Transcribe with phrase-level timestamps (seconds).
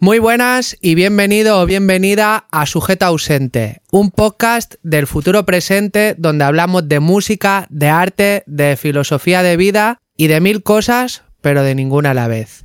[0.00, 6.44] Muy buenas y bienvenido o bienvenida a Sujeto Ausente, un podcast del futuro presente donde
[6.44, 11.74] hablamos de música, de arte, de filosofía de vida y de mil cosas, pero de
[11.74, 12.64] ninguna a la vez.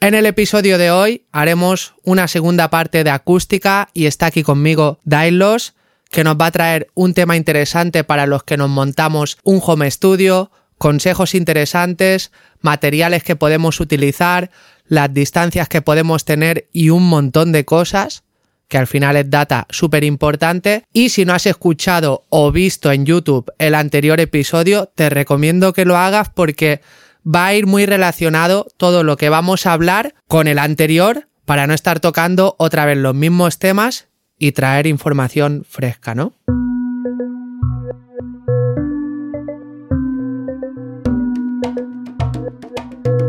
[0.00, 4.98] En el episodio de hoy haremos una segunda parte de acústica y está aquí conmigo
[5.04, 5.74] Dailos,
[6.10, 9.90] que nos va a traer un tema interesante para los que nos montamos un home
[9.90, 14.50] studio, consejos interesantes, materiales que podemos utilizar,
[14.88, 18.24] las distancias que podemos tener y un montón de cosas
[18.68, 20.84] que al final es data súper importante.
[20.92, 25.84] Y si no has escuchado o visto en YouTube el anterior episodio, te recomiendo que
[25.84, 26.80] lo hagas porque
[27.26, 31.66] va a ir muy relacionado todo lo que vamos a hablar con el anterior para
[31.66, 34.08] no estar tocando otra vez los mismos temas
[34.38, 36.34] y traer información fresca, ¿no?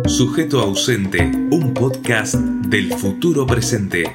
[0.07, 1.19] Sujeto ausente,
[1.51, 4.05] un podcast del futuro presente.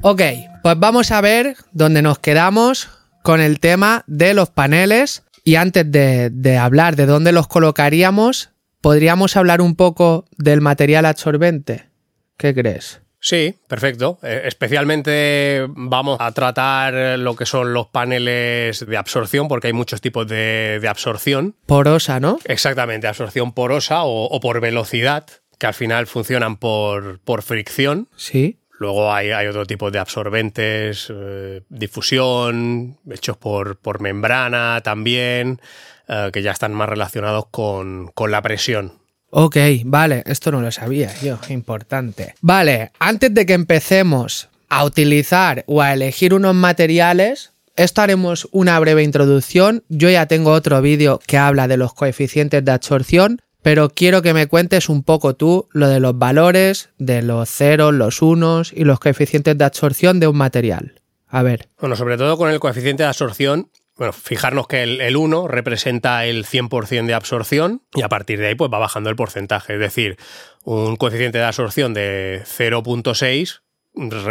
[0.00, 0.22] Ok,
[0.62, 2.88] pues vamos a ver dónde nos quedamos
[3.22, 8.48] con el tema de los paneles y antes de, de hablar de dónde los colocaríamos,
[8.80, 11.90] podríamos hablar un poco del material absorbente.
[12.38, 13.02] ¿Qué crees?
[13.20, 14.18] Sí, perfecto.
[14.22, 20.00] Eh, especialmente vamos a tratar lo que son los paneles de absorción, porque hay muchos
[20.00, 21.54] tipos de, de absorción.
[21.66, 22.38] Porosa, ¿no?
[22.44, 25.26] Exactamente, absorción porosa o, o por velocidad,
[25.58, 28.08] que al final funcionan por, por fricción.
[28.16, 28.56] Sí.
[28.78, 35.60] Luego hay, hay otro tipo de absorbentes, eh, difusión, hechos por, por membrana también,
[36.08, 38.99] eh, que ya están más relacionados con, con la presión.
[39.30, 42.34] Ok, vale, esto no lo sabía yo, importante.
[42.40, 48.78] Vale, antes de que empecemos a utilizar o a elegir unos materiales, esto haremos una
[48.78, 49.84] breve introducción.
[49.88, 54.34] Yo ya tengo otro vídeo que habla de los coeficientes de absorción, pero quiero que
[54.34, 58.84] me cuentes un poco tú lo de los valores, de los ceros, los unos y
[58.84, 61.00] los coeficientes de absorción de un material.
[61.28, 61.68] A ver.
[61.78, 66.24] Bueno, sobre todo con el coeficiente de absorción, bueno, fijarnos que el, el 1 representa
[66.24, 69.74] el 100% de absorción y a partir de ahí pues va bajando el porcentaje.
[69.74, 70.16] Es decir,
[70.64, 73.60] un coeficiente de absorción de 0.6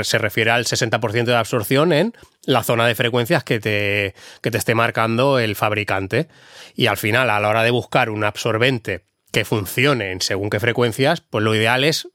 [0.03, 2.15] se refiere al 60% de absorción en
[2.45, 6.29] la zona de frecuencias que te, que te esté marcando el fabricante.
[6.73, 10.59] Y al final, a la hora de buscar un absorbente que funcione en según qué
[10.59, 12.07] frecuencias, pues lo ideal es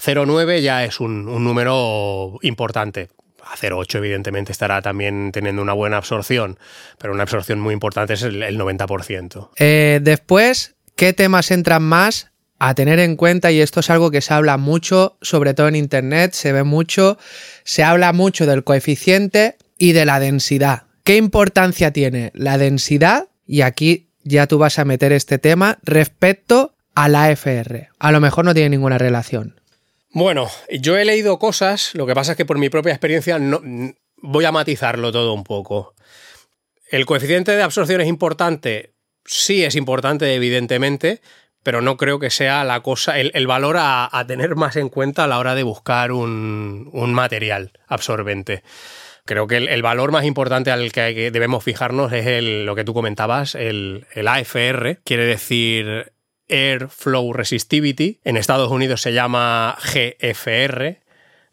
[0.00, 3.08] 0,9 ya es un, un número importante.
[3.50, 6.58] A 0,8 evidentemente estará también teniendo una buena absorción,
[6.98, 9.50] pero una absorción muy importante es el, el 90%.
[9.56, 13.50] Eh, después, ¿qué temas entran más a tener en cuenta?
[13.50, 17.18] Y esto es algo que se habla mucho, sobre todo en Internet, se ve mucho,
[17.64, 20.84] se habla mucho del coeficiente y de la densidad.
[21.02, 23.28] ¿Qué importancia tiene la densidad?
[23.46, 27.88] Y aquí ya tú vas a meter este tema respecto a la AFR.
[27.98, 29.59] A lo mejor no tiene ninguna relación.
[30.12, 33.60] Bueno, yo he leído cosas, lo que pasa es que por mi propia experiencia no,
[34.16, 35.94] voy a matizarlo todo un poco.
[36.90, 38.94] ¿El coeficiente de absorción es importante?
[39.24, 41.20] Sí, es importante, evidentemente,
[41.62, 45.26] pero no creo que sea la cosa, el, valor a, tener más en cuenta a
[45.28, 48.64] la hora de buscar un, un material absorbente.
[49.26, 52.74] Creo que el, el, valor más importante al que, que debemos fijarnos es el, lo
[52.74, 56.12] que tú comentabas, el, el AFR, quiere decir
[56.50, 58.20] Air Flow Resistivity.
[58.24, 61.00] En Estados Unidos se llama GFR,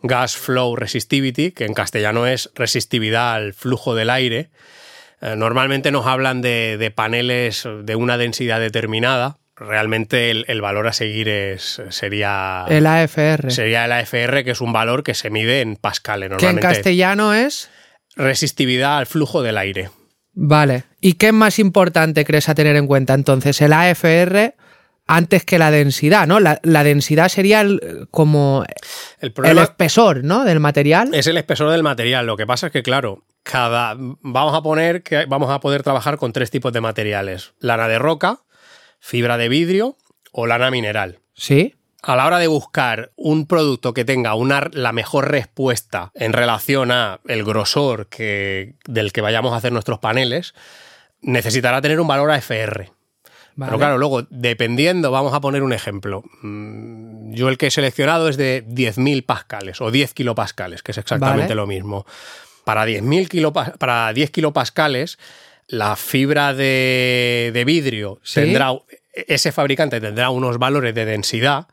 [0.02, 4.50] Gas Flow Resistivity, que en castellano es resistividad al flujo del aire.
[5.22, 9.38] Eh, normalmente nos hablan de, de, paneles de una densidad determinada.
[9.56, 12.66] Realmente el, el, valor a seguir es, sería...
[12.70, 13.50] El AFR.
[13.50, 16.32] Sería el AFR, que es un valor que se mide en pascales.
[16.38, 17.70] Que en castellano es...
[18.16, 19.90] Resistividad al flujo del aire.
[20.34, 20.84] Vale.
[21.02, 23.60] ¿Y qué es más importante crees a tener en cuenta entonces?
[23.62, 24.54] ¿El AFR
[25.08, 26.40] antes que la densidad, ¿no?
[26.40, 28.66] La, la densidad sería el, como
[29.20, 30.44] el, el, espesor, ¿no?
[30.44, 31.14] Del material.
[31.14, 32.26] Es el espesor del material.
[32.26, 36.18] Lo que pasa es que, claro, cada vamos a poner que vamos a poder trabajar
[36.18, 38.40] con tres tipos de materiales: lana de roca,
[39.00, 39.98] fibra de vidrio
[40.32, 41.20] o lana mineral.
[41.34, 41.74] Sí.
[42.04, 46.92] A la hora de buscar un producto que tenga una, la mejor respuesta en relación
[46.92, 50.54] a el grosor que, del que vayamos a hacer nuestros paneles,
[51.22, 52.92] necesitará tener un valor AFR.
[53.58, 53.72] Vale.
[53.72, 56.24] Pero claro, luego, dependiendo, vamos a poner un ejemplo.
[56.42, 60.98] Mm, yo el que he seleccionado es de 10.000 pascales o 10 kilopascales, que es
[61.00, 61.56] exactamente vale.
[61.56, 62.06] lo mismo.
[62.64, 65.18] Para 10.000 kilopa para 10 kilopascales,
[65.68, 68.42] la fibra de, de vidrio ¿Sí?
[68.42, 68.74] tendrá,
[69.12, 71.68] ese fabricante tendrá unos valores de densidad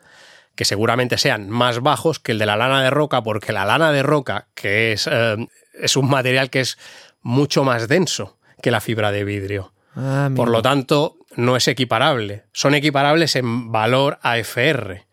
[0.56, 3.92] que seguramente sean más bajos que el de la lana de roca, porque la lana
[3.92, 5.37] de roca, que es, eh,
[5.75, 6.78] es un material que es
[7.22, 9.72] mucho más denso que la fibra de vidrio.
[9.96, 12.44] Ah, Por lo tanto, no es equiparable.
[12.52, 15.04] Son equiparables en valor AFR.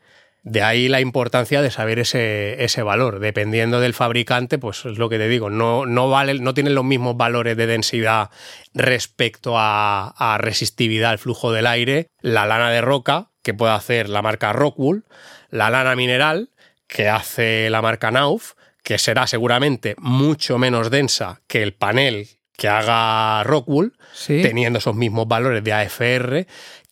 [0.44, 3.20] De ahí la importancia de saber ese, ese, valor.
[3.20, 6.84] Dependiendo del fabricante, pues es lo que te digo, no, no, vale, no tienen los
[6.84, 8.32] mismos valores de densidad
[8.74, 12.08] respecto a, a, resistividad al flujo del aire.
[12.22, 15.06] La lana de roca, que puede hacer la marca Rockwool,
[15.52, 16.50] la lana mineral,
[16.88, 18.54] que hace la marca Nauf,
[18.84, 22.28] que será seguramente mucho menos densa que el panel
[22.58, 24.42] que haga Rockwool, Sí.
[24.42, 26.48] teniendo esos mismos valores de AFR,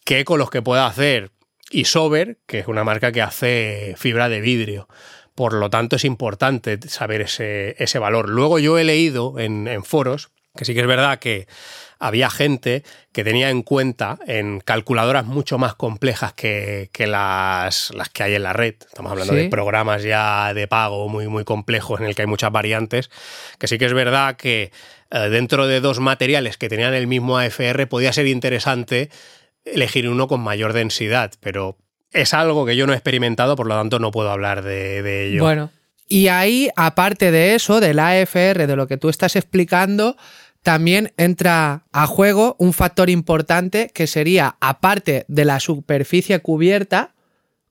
[0.06, 1.32] que con los que pueda hacer
[1.72, 4.88] Isover, que es una marca que hace fibra de vidrio.
[5.36, 8.28] Por lo tanto, es importante saber ese, ese valor.
[8.30, 11.48] Luego yo he leído en, en foros que sí que es verdad que
[12.00, 12.84] había gente
[13.14, 18.36] que tenía en cuenta en calculadoras mucho más complejas que, que las, las, que hay
[18.36, 18.74] en la red.
[18.82, 19.40] Estamos hablando Sí.
[19.42, 23.10] de programas ya de pago muy, muy complejos en el que hay muchas variantes.
[23.60, 24.72] Que sí que es verdad que
[25.12, 29.10] dentro de dos materiales que tenían el mismo AFR podía ser interesante
[29.66, 31.78] elegir uno con mayor densidad, pero
[32.12, 35.28] es algo que yo no he experimentado, por lo tanto no puedo hablar de, de
[35.28, 35.44] ello.
[35.44, 35.72] Bueno,
[36.08, 40.18] y ahí, aparte de eso, del AFR, de lo que tú estás explicando,
[40.64, 47.14] también entra a juego un factor importante que sería, aparte de la superficie cubierta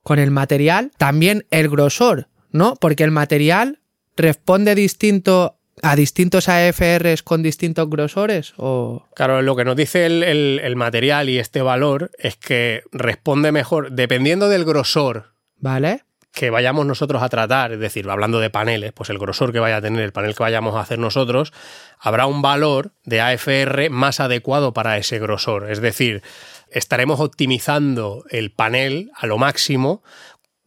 [0.03, 2.77] con el material, también el grosor, ¿no?
[2.77, 3.81] Porque el material
[4.17, 9.07] responde distinto a distintos AFRs con distintos grosores o...
[9.15, 13.53] Claro, lo que nos dice el, el, el material y este valor es que responde
[13.53, 16.03] mejor, dependiendo del grosor ¿Vale?
[16.39, 19.79] que vayamos nosotros a tratar, es decir, hablando de paneles, pues el grosor que vaya
[19.79, 21.53] a tener el panel que vayamos a hacer nosotros,
[21.99, 25.69] habrá un valor de AFR más adecuado para ese grosor.
[25.69, 26.23] Es decir,
[26.71, 30.03] estaremos optimizando el panel a lo máximo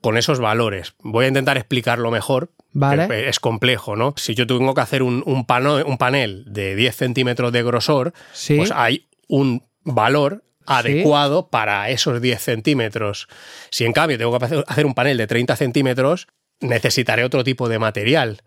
[0.01, 0.93] con esos valores.
[0.99, 2.51] Voy a intentar explicarlo mejor.
[2.73, 3.27] Vale.
[3.29, 4.13] Es complejo, ¿no?
[4.17, 8.13] Si yo tengo que hacer un, un, pano, un panel de 10 centímetros de grosor,
[8.33, 8.57] Sí.
[8.57, 13.27] pues hay un valor adecuado para esos 10 centímetros.
[13.69, 16.27] Si en cambio tengo que hacer- hacer un panel de 30 centímetros,
[16.61, 18.41] necesitaré otro tipo de material,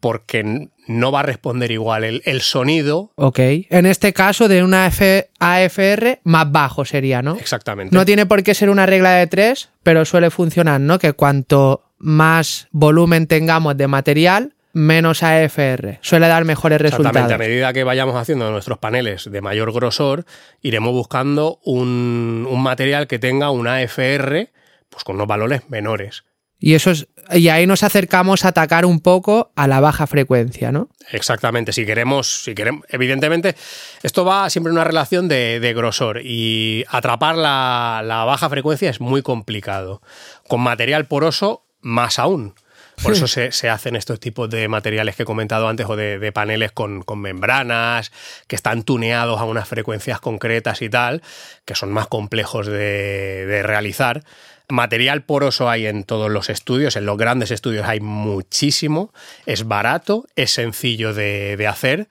[0.00, 3.12] porque no va a responder igual el, el sonido.
[3.16, 3.38] Ok.
[3.38, 7.36] En este caso, de una F- AFR más bajo sería, ¿no?
[7.36, 7.94] Exactamente.
[7.94, 10.98] No tiene por qué ser una regla de tres, pero suele funcionar, ¿no?
[10.98, 15.98] Que cuanto más volumen tengamos de material, menos AFR.
[16.00, 17.32] Suele dar mejores Exactamente, resultados.
[17.34, 20.24] a medida que vayamos haciendo nuestros paneles de mayor grosor,
[20.62, 24.48] iremos buscando un, un material que tenga una AFR
[24.88, 26.24] pues con unos valores menores.
[26.60, 30.70] Y eso es, y ahí nos acercamos a atacar un poco a la baja frecuencia,
[30.70, 30.90] ¿no?
[31.10, 33.56] Exactamente, si queremos, si queremos, evidentemente,
[34.02, 38.90] esto va siempre en una relación de, de grosor y atrapar la, la baja frecuencia
[38.90, 40.02] es muy complicado.
[40.46, 42.54] Con material poroso, más aún.
[43.02, 46.18] Por eso se, se hacen estos tipos de materiales que he comentado antes o de,
[46.18, 48.12] de paneles con, con membranas,
[48.46, 51.22] que están tuneados a unas frecuencias concretas y tal,
[51.64, 54.22] que son más complejos de, de realizar.
[54.70, 59.12] Material poroso hay en todos los estudios, en los grandes estudios hay muchísimo,
[59.46, 62.08] es barato, es sencillo de, de hacer.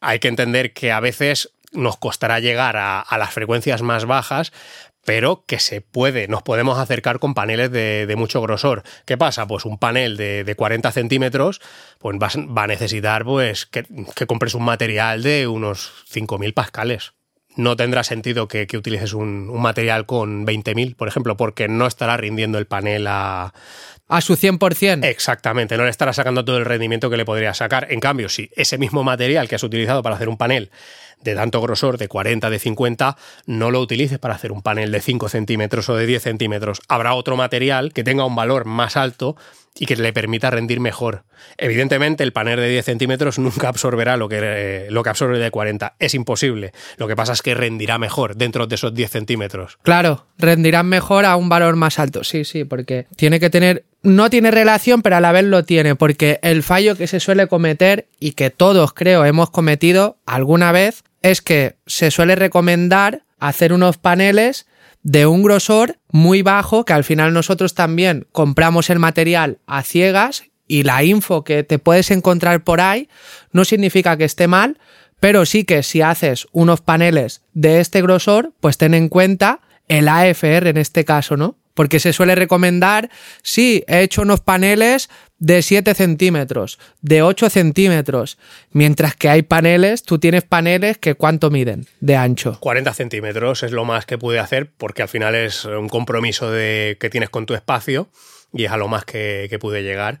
[0.00, 4.52] Hay que entender que a veces nos costará llegar a, las frecuencias más bajas,
[5.04, 8.82] pero que se puede, nos podemos acercar con paneles de, de mucho grosor.
[9.04, 9.46] ¿Qué pasa?
[9.46, 11.60] Pues un panel de, de 40 centímetros
[11.98, 17.12] pues va, va a necesitar pues, que, que compres un material de unos 5.000 pascales
[17.56, 21.86] no tendrá sentido que, que utilices un, un, material con 20.000, por ejemplo, porque no
[21.86, 23.52] estará rindiendo el panel a...
[24.08, 25.04] A su 100%.
[25.04, 27.88] Exactamente, no le estará sacando todo el rendimiento que le podría sacar.
[27.90, 30.70] En cambio, si ese mismo material que has utilizado para hacer un panel
[31.22, 35.00] de tanto grosor, de 40, de 50, no lo utilices para hacer un panel de
[35.00, 36.80] 5 centímetros o de 10 centímetros.
[36.86, 39.36] Habrá otro material que tenga un valor más alto
[39.78, 41.24] y que le permita rendir mejor.
[41.58, 45.50] Evidentemente, el panel de 10 centímetros nunca absorberá lo que, eh, lo que absorbe de
[45.50, 45.96] 40.
[45.98, 46.72] Es imposible.
[46.96, 49.78] Lo que pasa es que rendirá mejor dentro de esos 10 centímetros.
[49.82, 52.24] Claro, rendirán mejor a un valor más alto.
[52.24, 53.84] Sí, sí, porque tiene que tener.
[54.02, 57.48] No tiene relación, pero a la vez lo tiene, porque el fallo que se suele
[57.48, 63.72] cometer y que todos creo hemos cometido alguna vez es que se suele recomendar hacer
[63.72, 64.66] unos paneles
[65.06, 70.42] de un grosor muy bajo que al final nosotros también compramos el material a ciegas
[70.66, 73.08] y la info que te puedes encontrar por ahí
[73.52, 74.80] no significa que esté mal,
[75.20, 80.08] pero sí que si haces unos paneles de este grosor, pues ten en cuenta el
[80.08, 81.56] AFR en este caso, ¿no?
[81.74, 83.08] Porque se suele recomendar,
[83.44, 88.38] sí, he hecho unos paneles de 7 centímetros, de 8 centímetros,
[88.70, 92.58] mientras que hay paneles, tú tienes paneles que cuánto miden de ancho.
[92.60, 96.96] 40 centímetros es lo más que pude hacer porque al final es un compromiso de,
[97.00, 98.08] que tienes con tu espacio
[98.52, 100.20] y es a lo más que, que pude llegar.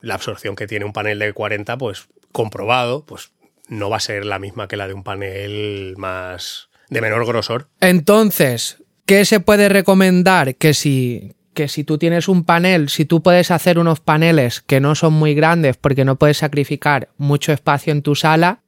[0.00, 3.30] La absorción que tiene un panel de 40, pues comprobado, pues
[3.68, 7.68] no va a ser la misma que la de un panel más de menor grosor.
[7.80, 10.56] Entonces, ¿qué se puede recomendar?
[10.56, 14.78] Que si, que si tú tienes un panel, si tú puedes hacer unos paneles que
[14.78, 18.60] no son muy grandes porque no puedes sacrificar mucho espacio en tu sala,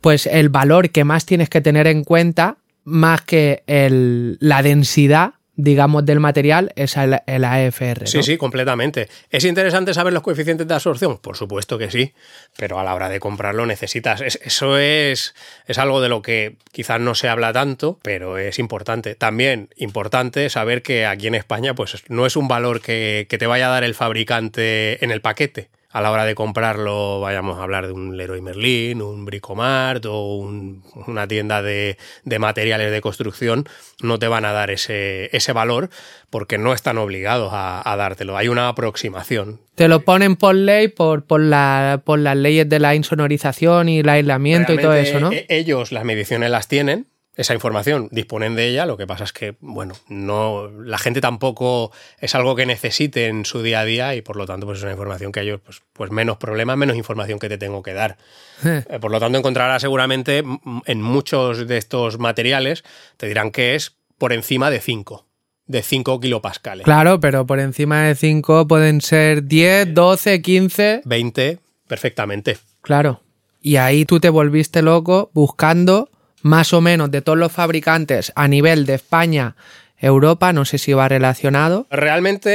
[0.00, 5.34] pues el valor que más tienes que tener en cuenta, más que el, la densidad,
[5.60, 8.02] digamos, del material es el, el AFR.
[8.02, 8.06] ¿no?
[8.06, 9.08] Sí, sí, completamente.
[9.28, 11.18] ¿Es interesante saber los coeficientes de absorción?
[11.18, 12.12] Por supuesto que sí,
[12.56, 14.20] pero a la hora de comprarlo necesitas.
[14.20, 15.34] es- eso es,
[15.66, 19.16] es algo de lo que quizás no se habla tanto, pero es importante.
[19.16, 23.48] También importante saber que aquí en España, pues no es un valor que, que te
[23.48, 25.70] vaya a dar el fabricante en el paquete.
[25.90, 30.34] A la hora de comprarlo, vayamos a hablar de un Leroy Merlin, un Bricomart o
[30.36, 33.66] un- una tienda de, de materiales de construcción,
[34.02, 35.88] no te van a dar ese, ese valor
[36.28, 38.36] porque no están obligados a, a dártelo.
[38.36, 39.60] Hay una aproximación.
[39.76, 44.00] Te lo ponen por ley, por, por, la, por las leyes de la insonorización y
[44.00, 45.32] el aislamiento y todo eso, ¿no?
[45.32, 47.06] e- Ellos las mediciones las tienen,
[47.38, 51.92] esa información disponen de ella, lo que pasa es que, bueno, no, la gente tampoco
[52.18, 54.82] es algo que necesite en su día a día y por lo tanto pues es
[54.82, 58.16] una información que ellos, pues, pues menos problemas, menos información que te tengo que dar.
[58.64, 60.42] Eh, Por lo tanto encontrarás seguramente
[60.86, 62.82] en muchos de estos materiales,
[63.16, 65.24] te dirán que es por encima de 5,
[65.66, 66.84] de 5 kilopascales.
[66.84, 71.02] Claro, pero por encima de 5 pueden ser 10, 12, 15.
[71.04, 72.58] 20, perfectamente.
[72.82, 73.22] Claro.
[73.62, 76.10] Y ahí tú te volviste loco buscando
[76.42, 79.56] más o menos de todos los fabricantes a nivel de España,
[80.00, 81.86] Europa, no sé si va relacionado.
[81.90, 82.50] Realmente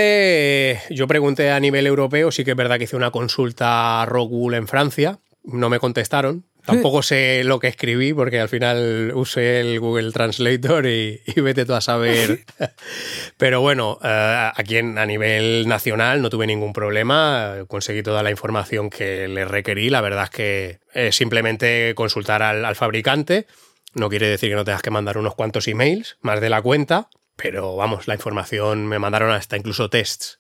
[0.71, 4.05] eh, yo pregunté a nivel europeo, sí que es verdad que hice una consulta a
[4.05, 6.45] Rockwool en Francia, no me contestaron.
[6.65, 11.65] Tampoco sé lo que escribí porque al final usé el Google Translator y, y vete
[11.65, 12.45] tú a saber.
[13.37, 18.31] Pero bueno, eh, aquí en- a nivel nacional no tuve ningún problema, conseguí toda la
[18.31, 19.89] información que le requerí.
[19.89, 23.45] La verdad es que eh, simplemente consultar al, al fabricante.
[23.93, 27.09] No quiere decir que no tengas que mandar unos cuantos emails, más de la cuenta,
[27.35, 30.39] pero vamos, la información me mandaron hasta incluso tests.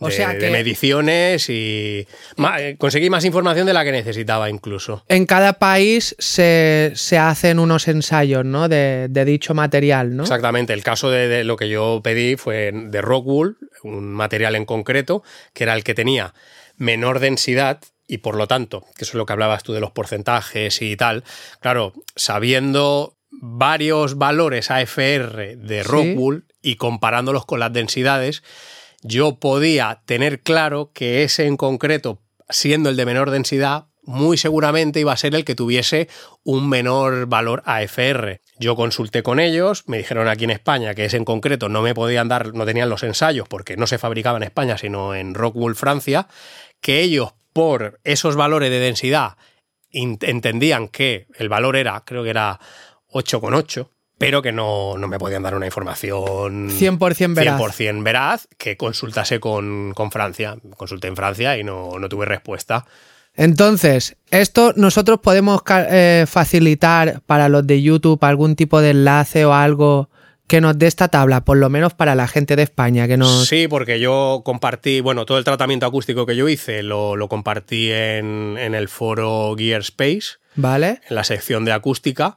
[0.00, 2.04] O de, sea de que- mediciones y
[2.58, 5.04] eh, conseguí más información de la que necesitaba incluso.
[5.08, 8.68] En cada país se, se hacen unos ensayos, ¿no?
[8.68, 10.24] De, de dicho material, ¿no?
[10.24, 14.64] Exactamente, el caso de, de lo que yo pedí fue de Rockwool, un material en
[14.64, 16.34] concreto, que era el que tenía
[16.76, 19.92] menor densidad y por lo tanto, que eso es lo que hablabas tú de los
[19.92, 21.24] porcentajes y tal,
[21.60, 25.88] claro, sabiendo varios valores AFR de Sí.
[25.88, 28.42] Rockwool y comparándolos con las densidades,
[29.02, 35.00] yo podía tener claro que ese en concreto, siendo el de menor densidad, muy seguramente
[35.00, 36.08] iba a ser el que tuviese
[36.42, 38.40] un menor valor AFR.
[38.58, 41.94] Yo consulté con ellos, me dijeron aquí en España que ese en concreto no me
[41.94, 45.74] podían dar, no tenían los ensayos porque no se fabricaba en España, sino en Rockwool,
[45.74, 46.28] Francia,
[46.80, 49.38] que ellos por esos valores de densidad
[49.90, 52.58] entendían que el valor era, creo que era
[53.12, 57.60] 8,8, pero que no, no me podían dar una información 100% veraz.
[57.60, 60.56] 100% veraz que consultase con, con Francia.
[60.76, 62.84] Consulté en Francia y no, no tuve respuesta.
[63.34, 69.54] Entonces, esto nosotros podemos eh, facilitar para los de YouTube algún tipo de enlace o
[69.54, 70.10] algo
[70.46, 73.46] que nos dé esta tabla, por lo menos para la gente de España, que nos...
[73.48, 77.90] Sí, porque yo compartí, bueno, todo el tratamiento acústico que yo hice lo, lo compartí
[77.90, 81.00] en, en el foro Gear Space, ¿Vale?
[81.08, 82.36] en la sección de acústica,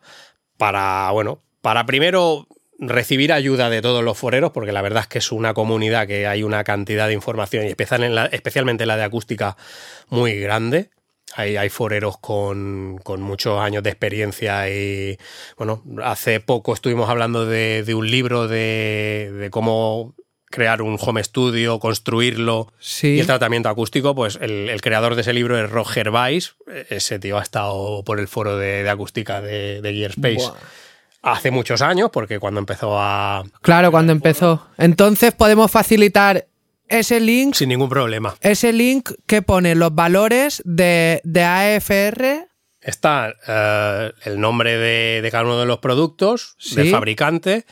[0.57, 2.47] para, bueno, para primero
[2.79, 6.27] recibir ayuda de todos los foreros, porque la verdad es que es una comunidad que
[6.27, 9.57] hay una cantidad de información, y especial en la- especialmente la de acústica,
[10.09, 10.91] muy grande.
[11.36, 15.17] Hay, hay foreros con, con muchos años de experiencia y,
[15.57, 20.15] bueno, hace poco estuvimos hablando de, de un libro de, de cómo
[20.50, 23.15] crear un home studio, construirlo Sí.
[23.15, 26.55] y el tratamiento acústico, pues el, el creador de ese libro es Roger Weiss.
[26.89, 30.50] Ese tío ha estado por el foro de, de acústica de, de Gearspace
[31.22, 33.43] hace muchos años, porque cuando empezó a...
[33.62, 34.65] Claro, cuando empezó.
[34.77, 36.48] Entonces podemos facilitar
[36.89, 38.36] ese link, Sin ningún problema.
[38.41, 42.48] ese link que pone los valores de, de AFR.
[42.82, 46.75] Está eh, el nombre de, de cada uno de los productos, Sí.
[46.75, 47.65] del fabricante.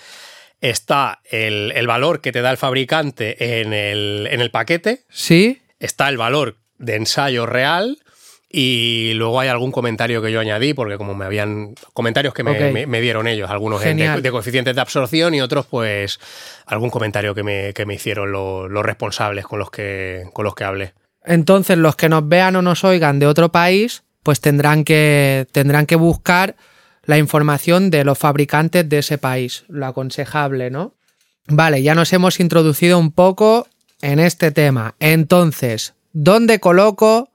[0.62, 5.04] Está el, el valor que te da el fabricante en el, en el paquete.
[5.10, 5.62] Sí.
[5.80, 8.00] está el valor de ensayo real
[8.50, 12.52] y luego hay algún comentario que yo añadí, porque como me habían comentarios que me,
[12.52, 12.74] Ok.
[12.74, 16.20] me- me dieron ellos, algunos de, coeficientes de absorción y otros pues
[16.66, 20.56] algún comentario que me, que me hicieron lo- los responsables con los, que, con los
[20.56, 20.94] que hablé.
[21.24, 25.86] Entonces los que nos vean o nos oigan de otro país, pues tendrán que, tendrán
[25.86, 26.56] que buscar
[27.04, 30.94] la información de los fabricantes de ese país, lo aconsejable, ¿no?
[31.48, 33.68] Vale, ya nos hemos introducido un poco
[34.02, 34.96] en este tema.
[35.00, 37.30] Entonces, ¿dónde coloco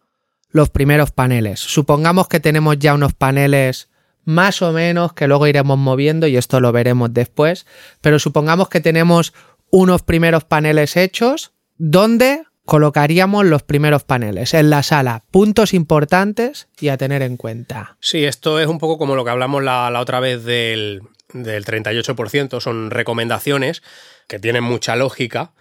[0.51, 1.61] los primeros paneles?
[1.61, 3.89] Supongamos que tenemos ya unos paneles
[4.25, 7.67] más o menos que luego iremos moviendo y esto lo veremos después,
[8.01, 9.33] pero supongamos que tenemos
[9.71, 14.55] unos primeros paneles hechos, ¿dónde colocaríamos los primeros paneles?
[14.55, 17.97] En la sala, puntos importantes y a tener en cuenta.
[18.01, 21.03] Sí, esto es un poco como lo que hablamos la, la otra vez del,
[21.33, 23.83] del 38%, son recomendaciones
[24.29, 25.53] que tienen mucha lógica.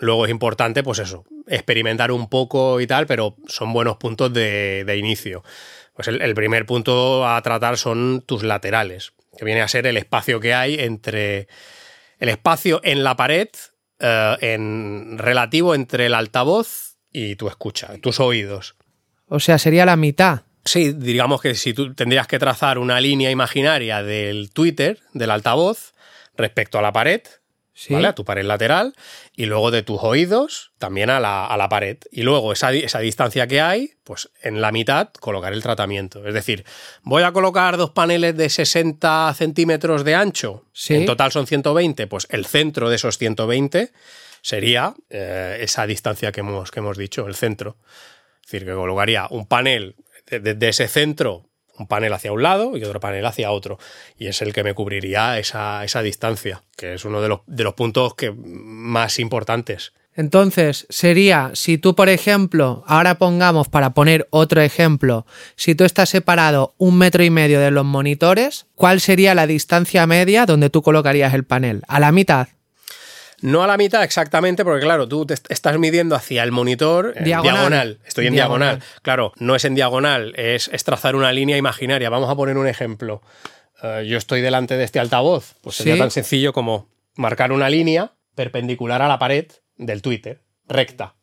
[0.00, 4.84] Luego es importante, pues eso, experimentar un poco y tal, pero son buenos puntos de,
[4.84, 5.42] de inicio.
[5.94, 9.96] Pues el, el, primer punto a tratar son tus laterales, que viene a ser el
[9.96, 11.48] espacio que hay entre
[12.18, 13.48] el espacio en la pared
[14.00, 18.76] eh, en relativo entre el altavoz y tu escucha, tus oídos.
[19.26, 20.42] O sea, sería la mitad.
[20.64, 25.94] Sí, digamos que si tú tendrías que trazar una línea imaginaria del Twitter, del altavoz,
[26.36, 27.22] respecto a la pared,
[27.78, 27.94] ¿Sí?
[27.94, 28.08] ¿vale?
[28.08, 28.92] A tu pared lateral,
[29.36, 31.96] y luego de tus oídos también a la, a la pared.
[32.10, 36.26] Y luego esa, esa, distancia que hay, pues en la mitad colocar el tratamiento.
[36.26, 36.64] Es decir,
[37.02, 40.96] voy a colocar dos paneles de 60 centímetros de ancho, ¿Sí?
[40.96, 43.92] en total son 120, pues el centro de esos 120
[44.42, 47.76] sería eh, esa distancia que hemos, que hemos dicho, el centro.
[48.44, 49.94] Es decir, que colocaría un panel
[50.26, 51.47] desde de ese centro
[51.78, 53.78] un panel hacia un lado y otro panel hacia otro.
[54.18, 57.64] Y es el que me cubriría esa, esa distancia, que es uno de los, de
[57.64, 59.92] los puntos que, más importantes.
[60.18, 66.08] Entonces, sería, si tú, por ejemplo, ahora pongamos para poner otro ejemplo, si tú estás
[66.08, 70.82] separado un metro y medio de los monitores, ¿cuál sería la distancia media donde tú
[70.82, 71.82] colocarías el panel?
[71.86, 72.48] ¿A la mitad?
[73.40, 77.24] No a la mitad exactamente, porque claro, tú te estás midiendo hacia el monitor en
[77.24, 77.54] diagonal.
[77.54, 77.98] diagonal.
[78.04, 78.78] Estoy en diagonal.
[78.78, 79.00] diagonal.
[79.02, 82.10] Claro, no es en diagonal, es, es, trazar una línea imaginaria.
[82.10, 83.22] Vamos a poner un ejemplo.
[83.82, 85.54] Uh, yo estoy delante de este altavoz.
[85.60, 86.00] Pues sería ¿Sí?
[86.00, 91.14] tan sencillo como marcar una línea perpendicular a la pared del Twitter, recta.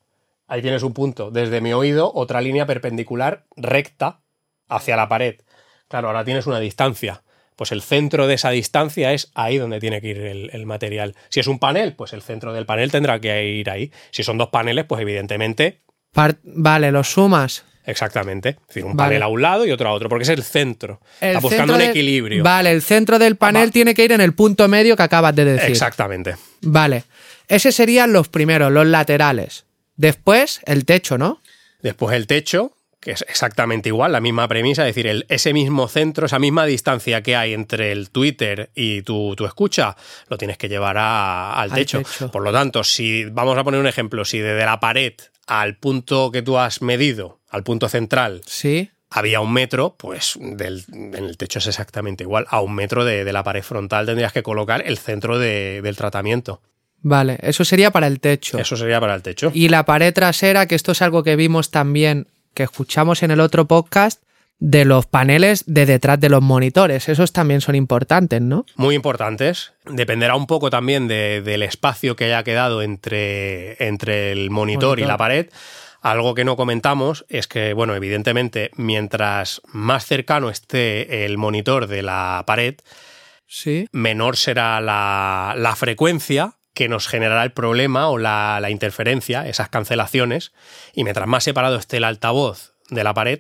[0.48, 1.32] Ahí tienes un punto.
[1.32, 4.22] Desde mi oído, otra línea perpendicular recta
[4.70, 5.42] hacia la pared.
[5.90, 7.24] Claro, ahora tienes una distancia
[7.56, 11.16] pues el centro de esa distancia es ahí donde tiene que ir el, el, material.
[11.30, 13.92] Si es un panel, pues el centro del panel tendrá que ir ahí.
[14.12, 15.82] Si son dos paneles, pues evidentemente...
[16.12, 17.66] Part vale, los sumas.
[17.86, 18.50] Exactamente.
[18.50, 19.10] Es decir, un vale.
[19.10, 21.02] panel a un lado y otro a otro, porque es el centro.
[21.22, 22.44] El Está buscando un equilibrio.
[22.44, 23.72] Vale, el centro del panel Va.
[23.72, 25.70] tiene que ir en el punto medio que acabas de decir.
[25.70, 26.36] Exactamente.
[26.62, 27.04] Vale.
[27.48, 29.66] Ese serían los primeros, los laterales.
[29.96, 31.42] Después, el techo, ¿no?
[31.82, 35.88] Después el techo, que es exactamente igual, la misma premisa, es decir, el, ese mismo
[35.88, 39.96] centro, esa misma distancia que hay entre el Twitter y tu, tu escucha,
[40.28, 42.00] lo tienes que llevar a, al, al techo.
[42.00, 42.32] techo.
[42.32, 45.14] Por lo tanto, si vamos a poner un ejemplo, si desde la pared
[45.46, 48.90] al punto que tú has medido, al punto central, sí.
[49.12, 52.48] había un metro, pues del, en el techo es exactamente igual.
[52.50, 55.96] A un metro de, de la pared frontal tendrías que colocar el centro de, del
[55.96, 56.60] tratamiento.
[57.04, 58.58] Vale, eso sería para el techo.
[58.58, 59.52] Eso sería para el techo.
[59.54, 63.40] Y la pared trasera, que esto es algo que vimos también que escuchamos en el
[63.40, 64.24] otro podcast
[64.58, 67.10] de los paneles de detrás de los monitores.
[67.10, 68.66] Esos también son importantes, ¿no?
[68.78, 69.74] Muy importantes.
[69.86, 75.00] Dependerá un poco también de, del espacio que haya quedado entre, entre el monitor, monitor,
[75.00, 75.50] y la pared.
[76.02, 82.04] Algo que no comentamos es que, bueno, evidentemente, mientras más cercano esté el monitor de
[82.04, 82.76] la pared,
[83.48, 83.88] sí.
[83.92, 89.70] menor será la, la frecuencia que nos generará el problema o la, la, interferencia, esas
[89.70, 90.52] cancelaciones,
[90.94, 93.40] y mientras más separado esté el altavoz de la pared,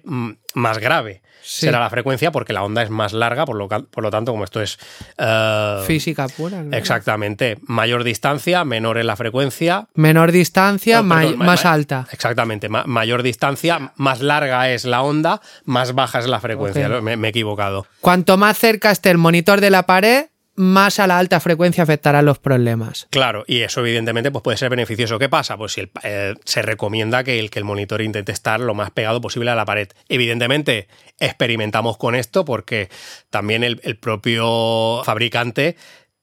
[0.56, 1.66] más grave sí.
[1.68, 4.44] será la frecuencia porque la onda es más larga, por lo, por lo tanto, como
[4.44, 4.78] esto es...
[5.18, 6.64] Uh, Física pura.
[6.64, 6.76] ¿no?
[6.76, 7.58] Exactamente.
[7.62, 9.88] Mayor distancia, menor es la frecuencia.
[9.94, 12.08] Menor distancia, no, perdón, ma más alta.
[12.12, 12.70] Exactamente.
[12.70, 16.88] Ma mayor distancia, más larga es la onda, más baja es la frecuencia.
[16.88, 17.02] Okay.
[17.02, 17.86] Me, me he equivocado.
[18.02, 22.26] Cuanto más cerca esté el monitor de la pared, más a la alta frecuencia afectarán
[22.26, 23.08] los problemas.
[23.10, 25.20] Claro, y eso evidentemente pues puede ser beneficioso.
[25.20, 25.58] ¿Qué pasa?
[25.58, 29.22] Pues si eh, se recomienda que el, que el monitor intente estar lo más pegado
[29.22, 29.90] posible a la pared.
[30.08, 30.88] Evidentemente
[31.20, 32.90] experimentamos con esto porque
[33.30, 35.76] también el, el propio fabricante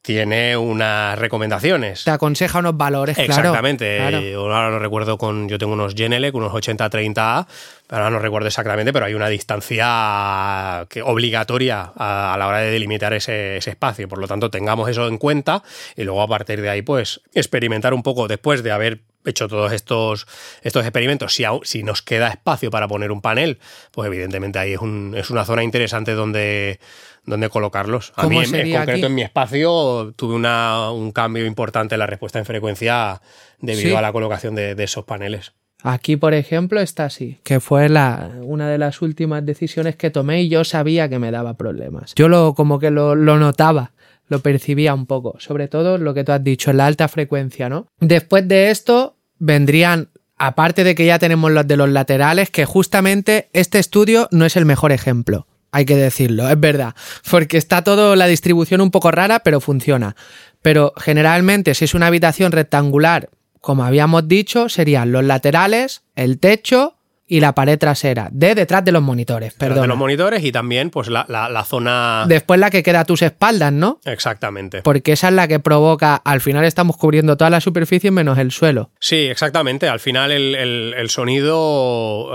[0.02, 2.02] tiene unas recomendaciones.
[2.04, 3.96] Te aconseja unos valores, Exactamente.
[3.96, 4.54] Claro, claro.
[4.54, 5.48] Ahora no recuerdo con.
[5.48, 7.46] Yo tengo unos Genelec, unos 80-30A,
[7.88, 12.72] ahora no recuerdo exactamente, pero hay una distancia que, obligatoria a, a, la hora de
[12.72, 14.08] delimitar ese, ese, espacio.
[14.08, 15.62] Por lo tanto, tengamos eso en cuenta
[15.96, 19.72] y luego a partir de ahí, pues, experimentar un poco después de haber hecho todos
[19.72, 20.26] estos,
[20.62, 23.58] estos experimentos, si, si nos queda espacio para poner un panel,
[23.90, 26.80] pues evidentemente ahí es, un, es una zona interesante donde,
[27.24, 28.12] donde colocarlos.
[28.16, 29.04] A mí, en, en concreto, aquí?
[29.04, 33.20] en mi espacio, tuve una, un cambio importante en la respuesta en frecuencia
[33.60, 33.96] debido ¿Sí?
[33.96, 35.52] a la colocación de, de, esos paneles.
[35.84, 40.42] Aquí, por ejemplo, está así, que fue la, una de las últimas decisiones que tomé
[40.42, 42.14] y yo sabía que me daba problemas.
[42.14, 43.92] Yo lo, como que lo, lo notaba
[44.32, 47.68] lo percibía un poco, sobre todo lo que tú has dicho, en la alta frecuencia,
[47.68, 47.86] ¿no?
[48.00, 53.48] Después de esto vendrían, aparte de que ya tenemos los de los laterales, que justamente
[53.52, 56.94] este estudio no es el mejor ejemplo, hay que decirlo, es verdad,
[57.30, 60.16] porque está todo la distribución un poco rara, pero funciona.
[60.60, 66.96] Pero generalmente, si es una habitación rectangular, como habíamos dicho, serían los laterales, el techo
[67.26, 69.82] y la pared trasera, de detrás de los monitores, perdón.
[69.82, 72.24] De los monitores y también pues la, la- la zona...
[72.28, 74.00] Después la que queda a tus espaldas, ¿no?
[74.04, 74.82] Exactamente.
[74.82, 78.50] Porque esa es la que provoca, al final estamos cubriendo toda la superficie menos el
[78.50, 78.90] suelo.
[79.00, 79.88] Sí, exactamente.
[79.88, 82.30] Al final el, el- el sonido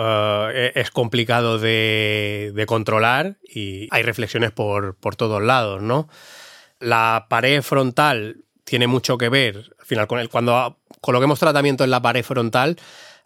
[0.54, 6.08] eh, es complicado de, de controlar y hay reflexiones por, por todos lados, ¿no?
[6.80, 11.92] La pared frontal tiene mucho que ver, al final, con el, cuando coloquemos tratamiento en
[11.92, 12.78] la pared frontal,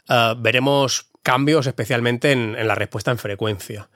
[0.10, 3.90] eh, veremos cambios especialmente en, en la respuesta en frecuencia,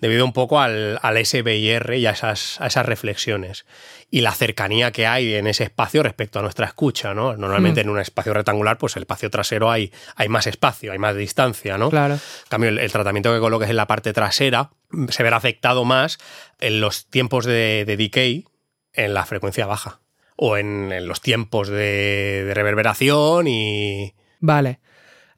[0.00, 3.66] debido un poco al, al SBIR y a esas, a esas reflexiones
[4.10, 7.36] y la cercanía que hay en ese espacio respecto a nuestra escucha, ¿no?
[7.36, 11.16] Normalmente en un espacio rectangular, pues el espacio trasero hay, hay más espacio, hay más
[11.16, 11.90] distancia, ¿no?
[11.90, 12.14] Claro.
[12.14, 15.84] En cambio, el, el tratamiento que coloques en la parte trasera mm, se verá afectado
[15.84, 16.18] más
[16.60, 18.46] en los tiempos de, de decay
[18.94, 20.00] en la frecuencia baja
[20.34, 24.14] o en, en los tiempos de, de reverberación y...
[24.40, 24.80] Vale.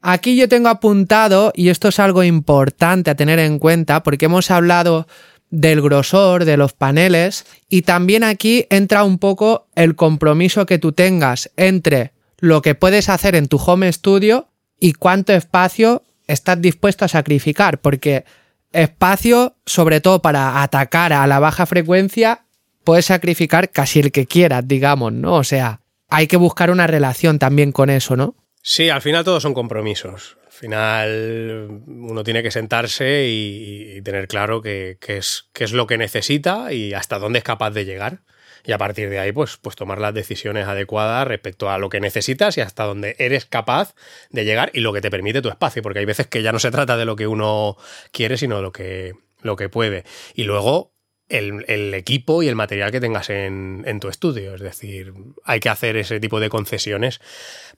[0.05, 4.51] Aquí yo tengo apuntado, y esto es algo importante a tener en cuenta, porque hemos
[4.51, 5.07] hablado
[5.49, 10.91] del grosor de los paneles, y también aquí entra un poco el compromiso que tú
[10.91, 17.05] tengas entre lo que puedes hacer en tu home studio y cuánto espacio estás dispuesto
[17.05, 18.25] a sacrificar, porque
[18.73, 22.43] espacio, sobre todo para atacar a la baja frecuencia,
[22.83, 25.35] puedes sacrificar casi el que quieras, digamos, ¿no?
[25.35, 28.35] O sea, hay que buscar una relación también con eso, ¿no?
[28.65, 30.37] Sí, al final todos son compromisos.
[30.45, 36.71] Al final uno tiene que sentarse y, tener claro qué es, es lo que necesita
[36.71, 38.21] y hasta dónde es capaz de llegar.
[38.65, 41.99] Y a partir de ahí, pues, pues tomar las decisiones adecuadas respecto a lo que
[41.99, 43.95] necesitas y hasta dónde eres capaz
[44.29, 45.83] de llegar y lo que te permite tu espacio.
[45.83, 47.75] Porque hay veces que ya no se trata de lo que uno
[48.13, 50.05] quiere, sino de lo que, lo que puede.
[50.35, 50.92] Y luego
[51.33, 54.55] el, el equipo y el material que tengas en, en tu estudio.
[54.55, 57.19] Es decir, hay que hacer ese tipo de concesiones.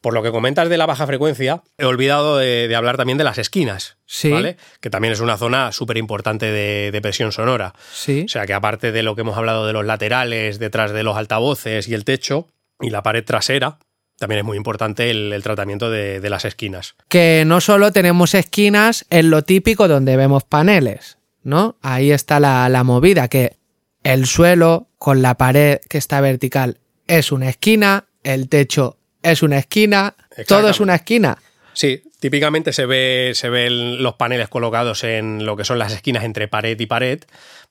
[0.01, 3.23] Por lo que comentas de la baja frecuencia, he olvidado de, de hablar también de
[3.23, 3.97] las esquinas.
[4.05, 4.29] Sí.
[4.29, 4.57] ¿vale?
[4.81, 7.73] Que también es una zona súper importante de, de presión sonora.
[7.91, 8.23] Sí.
[8.25, 11.17] O sea que aparte de lo que hemos hablado de los laterales, detrás de los
[11.17, 12.49] altavoces y el techo
[12.81, 13.79] y la pared trasera,
[14.19, 16.95] también es muy importante el, el tratamiento de, de las esquinas.
[17.09, 21.77] que no solo tenemos esquinas en lo típico donde vemos paneles, ¿no?
[21.81, 23.55] Ahí está la, la movida, que
[24.03, 29.57] el suelo con la pared que está vertical es una esquina, el techo es una
[29.57, 30.15] esquina,
[30.47, 31.37] todo es una esquina.
[31.73, 36.23] Sí, típicamente se ve, se ven los paneles colocados en lo que son las esquinas
[36.23, 37.23] entre pared y pared,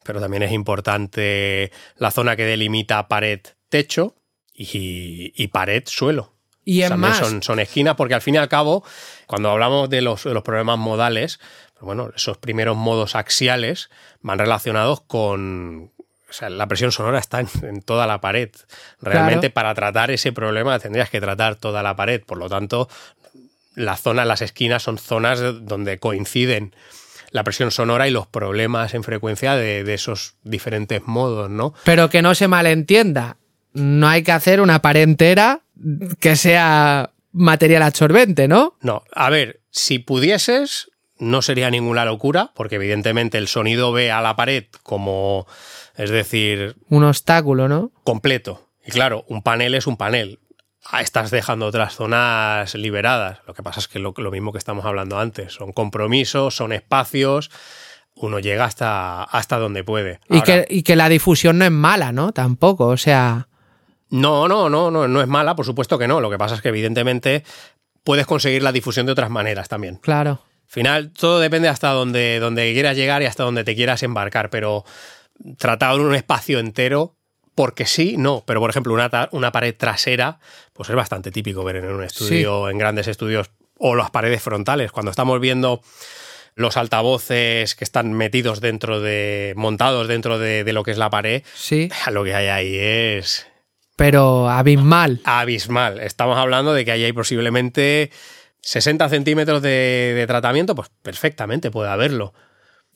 [0.03, 4.15] pero también es importante la zona que delimita pared-techo
[4.55, 6.33] y, y pared-suelo.
[6.65, 8.85] Y es más, son, son esquinas, porque al fin y al cabo,
[9.27, 11.39] cuando hablamos de los, de los problemas modales,
[11.85, 13.91] bueno, esos primeros modos axiales
[14.23, 15.91] van relacionados con.
[16.29, 18.51] O sea, la presión sonora está en, en toda la pared.
[19.01, 19.55] Realmente, Claro.
[19.55, 22.23] para tratar ese problema tendrías que tratar toda la pared.
[22.25, 22.89] Por lo tanto,
[23.77, 26.75] las zonas, las esquinas son zonas donde coinciden
[27.31, 31.75] la presión sonora y los problemas en frecuencia de, de esos diferentes modos, ¿no?
[31.85, 33.39] pero que no se malentienda,
[33.73, 35.61] no hay que hacer una pared entera
[36.21, 38.77] que sea material absorbente, ¿no?
[38.83, 44.21] No, a ver, si pudieses, no sería ninguna locura, porque evidentemente el sonido ve a
[44.21, 45.47] la pared como,
[45.97, 47.93] es decir, Un obstáculo, ¿no?
[48.03, 48.69] completo.
[48.87, 50.41] Y claro, un panel es un panel.
[50.85, 53.39] Ah, Estás dejando otras zonas liberadas.
[53.47, 56.73] Lo que pasa es que lo, lo mismo que estamos hablando antes, son compromisos, son
[56.73, 57.51] espacios,
[58.17, 60.21] uno llega hasta, hasta donde puede.
[60.29, 62.33] Y, que, y que la difusión no es mala, ¿no?
[62.33, 63.49] Tampoco, o sea,
[64.11, 66.21] No, no, no, no, no es mala, por supuesto que no.
[66.21, 67.45] Lo que pasa es que evidentemente
[68.03, 69.97] puedes conseguir la difusión de otras maneras también.
[70.03, 70.43] claro.
[70.65, 74.51] Al final, todo depende hasta donde, donde quieras llegar y hasta donde te quieras embarcar,
[74.51, 74.85] pero
[75.59, 77.17] tratado en un espacio entero,
[77.55, 78.43] porque sí, no.
[78.47, 80.41] Pero, por ejemplo, una, una pared trasera,
[80.73, 84.91] pues es bastante típico ver en un estudio, en grandes estudios, o las paredes frontales.
[84.91, 85.81] Cuando estamos viendo
[86.57, 89.53] los altavoces que están metidos dentro de.
[89.57, 93.47] montados dentro de, de lo que es la pared, Sí, lo que hay ahí es
[93.97, 95.21] pero abismal.
[95.25, 96.01] abismal.
[96.01, 98.11] Estamos hablando de que ahí hay posiblemente
[98.65, 102.33] 60 centímetros de, de tratamiento, pues perfectamente puede haberlo.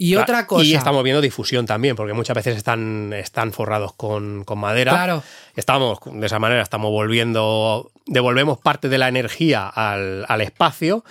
[0.01, 0.65] Y otra cosa.
[0.65, 4.93] Y estamos viendo difusión también, porque muchas veces están, están forrados con, con madera.
[4.93, 5.25] Claro.
[5.57, 11.05] Estamos, de esa manera, estamos volviendo, devolvemos parte de la energía al, al espacio,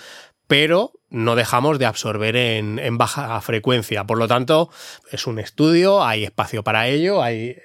[0.46, 4.04] pero no dejamos de absorber en, en baja frecuencia.
[4.04, 4.70] Por lo tanto,
[5.12, 7.56] es un estudio, hay espacio para ello, hay,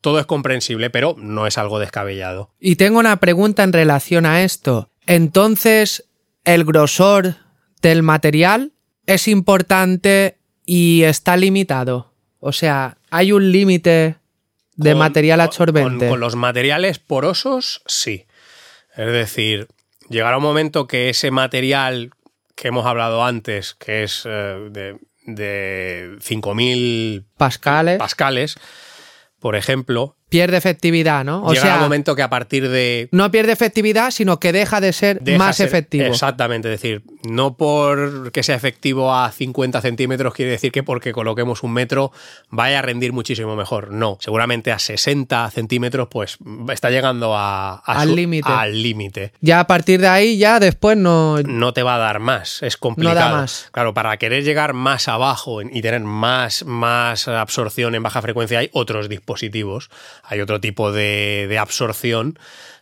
[0.00, 2.50] todo es comprensible, pero no es algo descabellado.
[2.58, 4.90] Y tengo una pregunta en relación a esto.
[5.06, 6.06] Entonces,
[6.44, 7.36] ¿el grosor
[7.80, 8.72] del material
[9.06, 12.12] es importante y está limitado?
[12.40, 14.16] O sea, ¿hay un límite
[14.76, 16.06] de Con- material absorbente.
[16.06, 18.26] Con, con los materiales porosos, sí.
[18.96, 19.68] Es decir,
[20.08, 22.10] llegará un momento que ese material
[22.56, 27.98] que hemos hablado antes, que es eh, de, de 5.000 Pascales.
[27.98, 28.56] pascales,
[29.40, 31.44] por ejemplo, pierde efectividad, ¿no?
[31.44, 34.80] O llegará sea, un momento que a partir de no pierde efectividad, sino que deja
[34.80, 36.06] de ser deja más ser- efectivo.
[36.06, 41.12] Exactamente, es decir, no por que sea efectivo a 50 centímetros quiere decir que porque
[41.12, 42.10] coloquemos un metro
[42.50, 43.92] vaya a rendir muchísimo mejor.
[43.92, 46.38] No, seguramente a 60 centímetros pues
[46.72, 48.48] está llegando a, a Al límite.
[48.50, 49.32] Al límite.
[49.40, 51.40] Ya a partir de ahí, ya después no.
[51.42, 53.36] No te va a dar más, es complicado.
[53.36, 53.68] más.
[53.72, 58.70] Claro, para querer llegar más abajo y tener más, más absorción en baja frecuencia hay
[58.72, 59.90] otros dispositivos,
[60.22, 62.38] hay otro tipo de, de absorción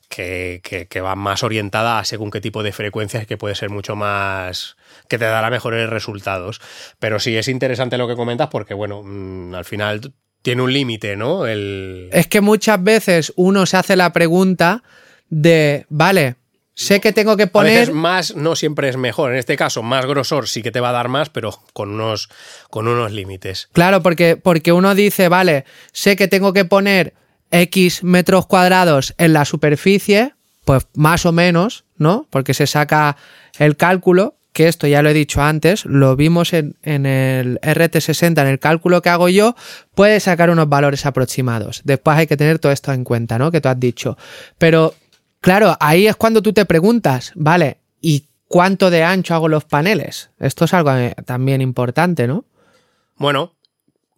[0.08, 3.70] que, que, que va más orientada a según qué tipo de frecuencias que puede ser
[3.70, 4.76] mucho más
[5.08, 6.60] que te dará mejores resultados.
[6.98, 11.16] Pero sí es interesante lo que comentas porque, bueno, mm, al final tiene un límite,
[11.16, 11.46] ¿no?
[11.46, 12.08] El...
[12.12, 14.82] Es que muchas veces uno se hace la pregunta
[15.28, 16.36] de, vale,
[16.74, 17.78] sé que tengo que A poner.
[17.80, 19.32] veces más no siempre es mejor.
[19.32, 22.30] En este caso, más grosor sí que te va a dar más, pero con unos,
[22.70, 23.68] con unos límites.
[23.72, 27.14] Claro, porque, porque uno dice, vale, sé que tengo que poner
[27.50, 30.34] X metros cuadrados en la superficie,
[30.64, 32.26] pues más o menos, ¿no?
[32.30, 33.16] Porque se saca
[33.58, 38.40] el cálculo, que esto ya lo he dicho antes, lo vimos en, en el RT60,
[38.40, 39.54] en el cálculo que hago yo,
[39.94, 41.82] puede sacar unos valores aproximados.
[41.84, 43.50] Después hay que tener todo esto en cuenta, ¿no?
[43.50, 44.16] Que tú has dicho.
[44.58, 44.94] Pero,
[45.40, 50.30] claro, ahí es cuando tú te preguntas, vale, ¿y cuánto de ancho hago los paneles?
[50.40, 52.44] Esto es algo eh, también importante, ¿no?
[53.16, 53.54] Bueno,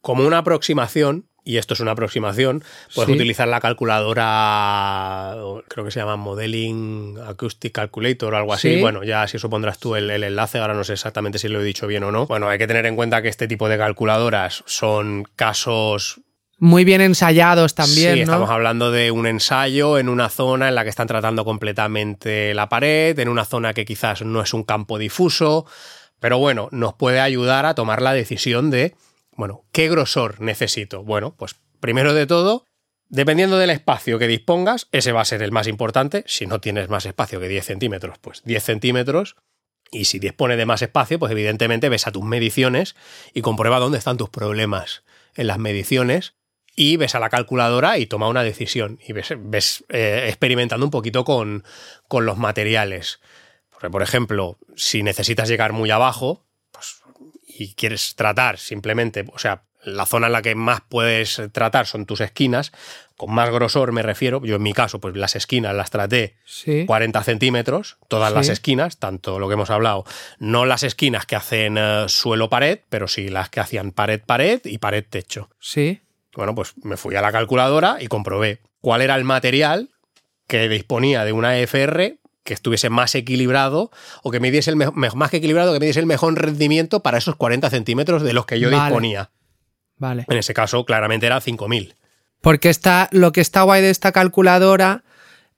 [0.01, 2.63] como una aproximación, y esto es una aproximación,
[2.95, 3.15] puedes Sí.
[3.17, 5.35] utilizar la calculadora,
[5.69, 8.75] creo que se llama Modeling Acoustic Calculator o algo así.
[8.77, 8.81] Sí.
[8.81, 11.61] Bueno, ya si eso pondrás tú el, el enlace, ahora no sé exactamente si lo
[11.61, 12.27] he dicho bien o no.
[12.27, 16.21] Bueno, hay que tener en cuenta que este tipo de calculadoras son casos
[16.59, 18.25] Muy bien ensayados también, sí, ¿no?
[18.25, 22.69] estamos hablando de un ensayo en una zona en la que están tratando completamente la
[22.69, 25.67] pared, en una zona que quizás no es un campo difuso,
[26.21, 28.95] pero bueno, nos puede ayudar a tomar la decisión de,
[29.37, 31.03] bueno, ¿qué grosor necesito?
[31.03, 32.67] Bueno, pues primero de todo,
[33.09, 36.25] dependiendo del espacio que dispongas, ese va a ser el más importante.
[36.27, 39.37] Si no tienes más espacio que 10 centímetros, pues 10 centímetros.
[39.91, 42.97] Y si dispone de más espacio, pues evidentemente ves a tus mediciones
[43.35, 45.03] y comprueba dónde están tus problemas
[45.35, 46.35] en las mediciones
[46.75, 50.91] y ves a la calculadora y toma una decisión y ves, ves, eh, experimentando un
[50.91, 51.65] poquito con,
[52.09, 53.21] con los materiales.
[53.71, 56.47] Porque, por ejemplo, si necesitas llegar muy abajo
[57.63, 62.07] y quieres tratar simplemente, o sea, la zona en la que más puedes tratar son
[62.07, 62.71] tus esquinas,
[63.17, 66.85] con más grosor me refiero, yo en mi caso, pues las esquinas las traté Sí.
[66.87, 68.35] 40 centímetros, todas Sí.
[68.37, 70.05] las esquinas, tanto lo que hemos hablado,
[70.39, 75.51] no las esquinas que hacen eh, suelo-pared, pero sí las que hacían pared-pared y pared-techo.
[75.59, 76.01] Sí.
[76.35, 79.91] Bueno, pues me fui a la calculadora y comprobé cuál era el material
[80.47, 83.91] que disponía de una EFR que estuviese más equilibrado
[84.23, 87.19] o que me diese el más que equilibrado, que me diese el mejor rendimiento para
[87.19, 88.85] esos 40 centímetros de los que yo Vale.
[88.85, 89.31] disponía.
[89.97, 90.25] Vale.
[90.29, 91.95] En ese caso, claramente era 5000.
[92.41, 95.05] Porque está, lo que está guay de esta calculadora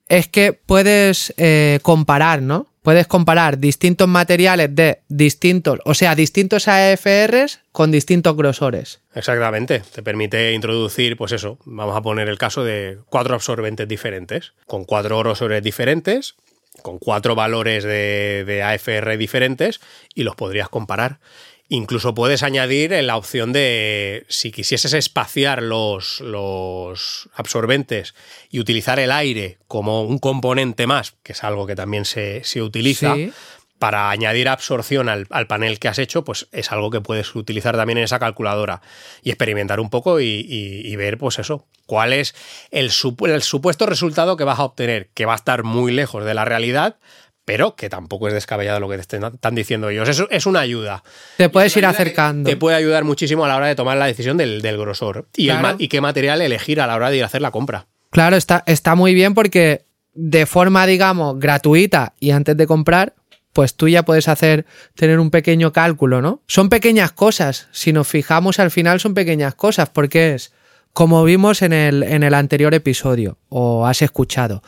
[0.07, 2.67] es que puedes eh, comparar, ¿no?
[2.83, 9.01] Puedes comparar distintos materiales de distintos, o sea, distintos AFRs con distintos grosores.
[9.15, 14.53] Exactamente, te permite introducir, pues eso, vamos a poner el caso de cuatro absorbentes diferentes,
[14.67, 16.35] con cuatro grosores diferentes,
[16.81, 19.81] con cuatro valores de, AFR diferentes
[20.13, 21.19] y los podrías comparar.
[21.67, 28.13] Incluso puedes añadir la opción de, si quisieses espaciar los, los absorbentes
[28.51, 32.61] y utilizar el aire como un componente más, que es algo que también se, se
[32.61, 33.31] utiliza, Sí.
[33.79, 37.75] Para añadir absorción al, al panel que has hecho, pues es algo que puedes utilizar
[37.75, 38.81] también en esa calculadora
[39.21, 42.33] y experimentar un poco y, y- y ver, pues eso, cuál es
[42.71, 46.23] el, supu- el supuesto resultado que vas a obtener, que va a estar muy lejos
[46.23, 46.95] de la realidad,
[47.43, 50.09] pero que tampoco es descabellado lo que te están diciendo ellos.
[50.09, 51.03] Es, es una ayuda.
[51.37, 52.49] Te puedes ir acercando.
[52.49, 55.75] Te puede ayudar muchísimo a la hora de tomar la decisión del, del grosor Claro.
[55.77, 57.85] y qué material elegir a la hora de ir a hacer la compra.
[58.09, 59.83] Claro, está, está muy bien porque
[60.15, 63.13] de forma, digamos, gratuita y antes de comprar,
[63.55, 64.65] pues tú ya puedes hacer,
[64.95, 66.41] tener un pequeño cálculo, ¿no?
[66.45, 67.69] Son pequeñas cosas.
[67.71, 70.51] Si nos fijamos al final son pequeñas cosas porque es,
[70.91, 74.61] como vimos en el, en el anterior episodio o has escuchado,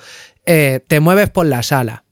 [0.46, 2.06] eh, te mueves por la sala,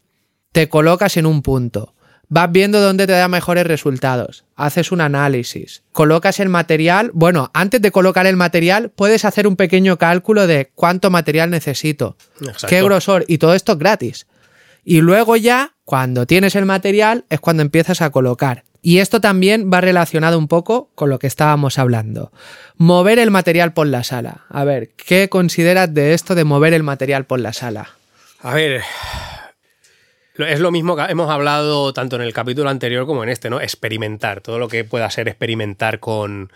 [0.52, 1.96] te colocas en un punto,
[2.28, 7.82] vas viendo dónde te da mejores resultados, haces un análisis, colocas el material, bueno, antes
[7.82, 12.68] de colocar el material puedes hacer un pequeño cálculo de cuánto material necesito, Exacto.
[12.68, 14.28] qué grosor y todo esto es gratis.
[14.86, 18.63] Y luego ya, cuando tienes el material, es cuando empiezas a colocar.
[18.84, 22.32] Y esto también va relacionado un poco con lo que estábamos hablando.
[22.78, 24.45] Mover el material por la sala.
[24.48, 27.89] A ver, ¿qué consideras de esto de mover el material por la sala?
[28.41, 28.84] A ver,
[30.38, 33.60] es lo mismo que hemos hablado tanto en el capítulo anterior como en este, ¿no?
[33.60, 36.52] Experimentar, todo lo que pueda ser experimentar con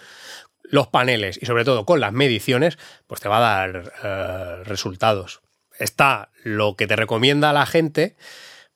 [0.64, 5.42] los paneles y sobre todo con las mediciones, pues te va a dar eh, resultados.
[5.80, 8.16] Está lo que te recomienda la gente,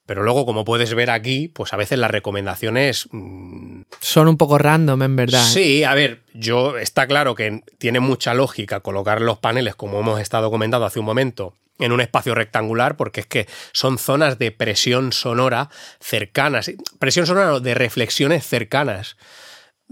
[0.05, 3.07] pero luego, como puedes ver aquí, pues a veces las recomendaciones...
[3.11, 5.41] Mm, Son un poco random, en verdad.
[5.41, 5.49] ¿eh?
[5.49, 10.19] Sí, a ver, yo está claro que tiene mucha lógica colocar los paneles, como hemos
[10.19, 14.51] estado comentando hace un momento, en un espacio rectangular porque es que son zonas de
[14.51, 19.17] presión sonora cercanas, presión sonora de reflexiones cercanas.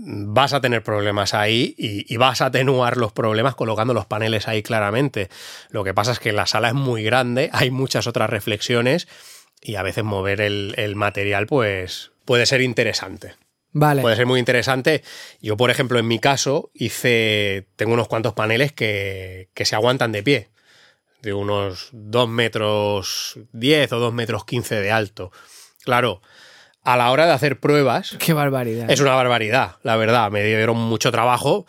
[0.04, 4.64] Vas a tener problemas ahí y, vas a atenuar los problemas colocando los paneles ahí
[4.64, 5.30] claramente.
[5.70, 9.08] Lo que pasa es que la sala es muy grande, hay muchas otras reflexiones
[9.62, 13.36] y a veces mover el, material pues puede ser interesante.
[13.74, 14.02] Vale.
[14.02, 15.04] Puede ser muy interesante.
[15.40, 17.68] Yo, por ejemplo, en mi caso, hice.
[17.78, 20.50] Tengo unos cuantos paneles que, que se aguantan de pie
[21.22, 25.32] de unos 2 metros 10 o 2 metros 15 de alto.
[25.84, 26.22] Claro,
[26.84, 28.16] a la hora de hacer pruebas...
[28.20, 28.90] ¡Qué barbaridad!
[28.90, 30.32] Es una barbaridad, la verdad.
[30.32, 31.66] Me dieron mucho trabajo,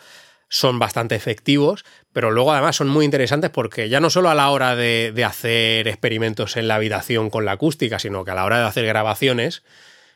[0.49, 4.49] son bastante efectivos, pero luego además son muy interesantes porque ya no solo a la
[4.49, 8.45] hora de, de hacer experimentos en la habitación con la acústica, sino que a la
[8.45, 9.63] hora de hacer grabaciones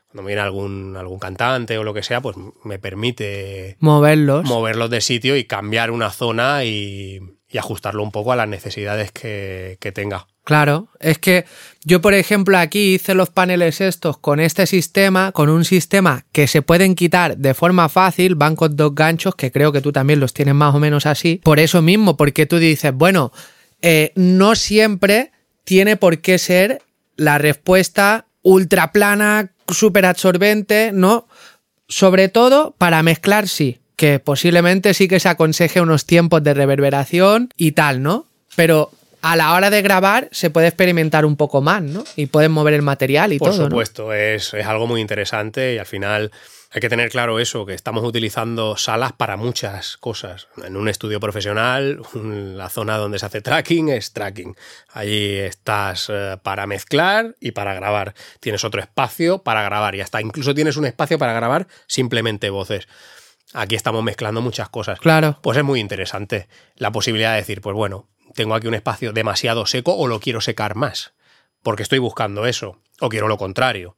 [0.08, 4.46] cuando me viene algún, algún cantante o lo que sea, pues me permite moverlos.
[4.46, 9.12] Moverlos de sitio y cambiar una zona y, y ajustarlo un poco a las necesidades
[9.12, 10.28] que, tenga.
[10.44, 11.46] Claro, es que
[11.84, 16.48] yo por ejemplo aquí hice los paneles estos con este sistema, con un sistema que
[16.48, 20.20] se pueden quitar de forma fácil, van con dos ganchos que creo que tú también
[20.20, 23.32] los tienes más o menos así, por eso mismo, porque tú dices, bueno,
[23.82, 25.32] eh, no siempre
[25.64, 26.82] tiene por qué ser
[27.18, 31.28] la respuesta ultra plana, súper absorbente, ¿no?
[31.90, 37.50] Sobre todo para mezclar sí, que posiblemente sí que se aconseje unos tiempos de reverberación
[37.58, 38.26] y tal, ¿no?
[38.56, 42.06] Pero a la hora de grabar se puede experimentar un poco más, ¿no?
[42.16, 43.50] Y pueden mover el material y todo.
[43.50, 46.32] Por supuesto, es, es algo muy interesante y al final
[46.70, 50.48] hay que tener claro eso, que estamos utilizando salas para muchas cosas.
[50.64, 54.56] En un estudio profesional, la zona donde se hace tracking es tracking.
[54.90, 58.14] Allí estás eh, para mezclar y para grabar.
[58.42, 62.88] Tienes otro espacio para grabar y hasta incluso tienes un espacio para grabar simplemente voces.
[63.54, 65.00] Aquí estamos mezclando muchas cosas.
[65.00, 65.40] Claro.
[65.42, 69.66] Pues es muy interesante la posibilidad de decir, pues bueno, tengo aquí un espacio demasiado
[69.66, 71.14] seco o lo quiero secar más,
[71.64, 73.96] porque estoy buscando eso, o quiero lo contrario.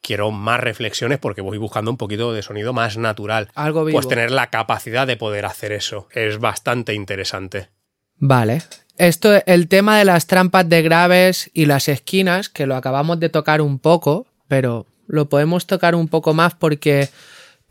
[0.00, 3.48] Quiero más reflexiones porque voy buscando un poquito de sonido más natural.
[3.54, 3.96] Algo vivo.
[3.96, 7.68] Pues tener la capacidad de poder hacer eso es bastante interesante.
[8.16, 8.62] Vale.
[8.98, 13.28] Esto, el tema de las trampas de graves y las esquinas, que lo acabamos de
[13.28, 17.08] tocar un poco, pero lo podemos tocar un poco más porque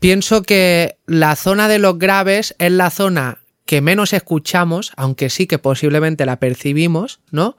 [0.02, 5.46] Pienso que la zona de los graves es la zona que menos escuchamos, aunque sí
[5.46, 7.56] que posiblemente la percibimos, ¿no?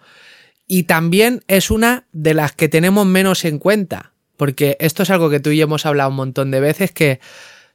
[0.68, 5.30] Y también es una de las que tenemos menos en cuenta, porque esto es algo
[5.30, 7.22] que tú y yo hemos hablado un montón de veces que,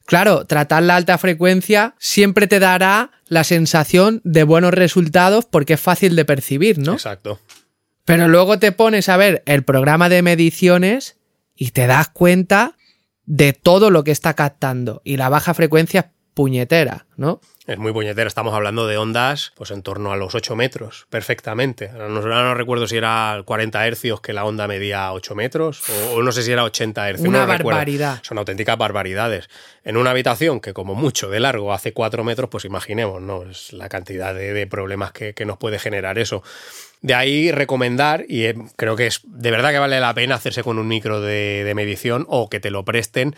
[0.05, 5.81] claro, tratar la alta frecuencia siempre te dará la sensación de buenos resultados porque es
[5.81, 6.93] fácil de percibir, ¿no?
[6.93, 7.41] Exacto.
[8.05, 11.17] Pero luego te pones a ver el programa de mediciones
[11.57, 12.75] y te das cuenta
[13.29, 15.03] de todo lo que está captando.
[15.05, 17.41] Y la baja frecuencia es puñetera, ¿no?
[17.67, 18.27] Es muy puñetera.
[18.27, 21.91] Estamos hablando de ondas pues en torno a los 8 metros, perfectamente.
[21.91, 25.83] Ahora no, recuerdo si era 40 hercios que la onda medía 8 metros
[26.15, 27.29] o, no sé si era 80 hercios.
[27.29, 28.21] Una barbaridad.
[28.23, 29.51] Son auténticas barbaridades.
[29.85, 33.43] En una habitación que como mucho de largo hace 4 metros, pues imaginemos, ¿no?
[33.43, 36.43] Es la cantidad de, problemas que, que nos puede generar eso.
[37.01, 40.63] De ahí recomendar, y eh, creo que es de verdad que vale la pena hacerse
[40.63, 43.37] con un micro de, medición o que te lo presten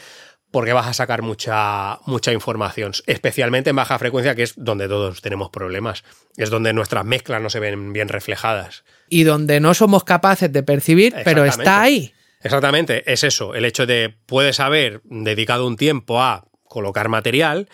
[0.50, 5.22] porque vas a sacar mucha, mucha información, especialmente en baja frecuencia, que es donde todos
[5.22, 6.02] tenemos problemas.
[6.36, 8.82] Es donde nuestras mezclas no se ven bien reflejadas.
[9.08, 12.12] Y donde no somos capaces de percibir, pero está ahí.
[12.42, 13.54] Exactamente, es eso.
[13.54, 17.68] El hecho de puedes haber dedicado un tiempo a colocar material,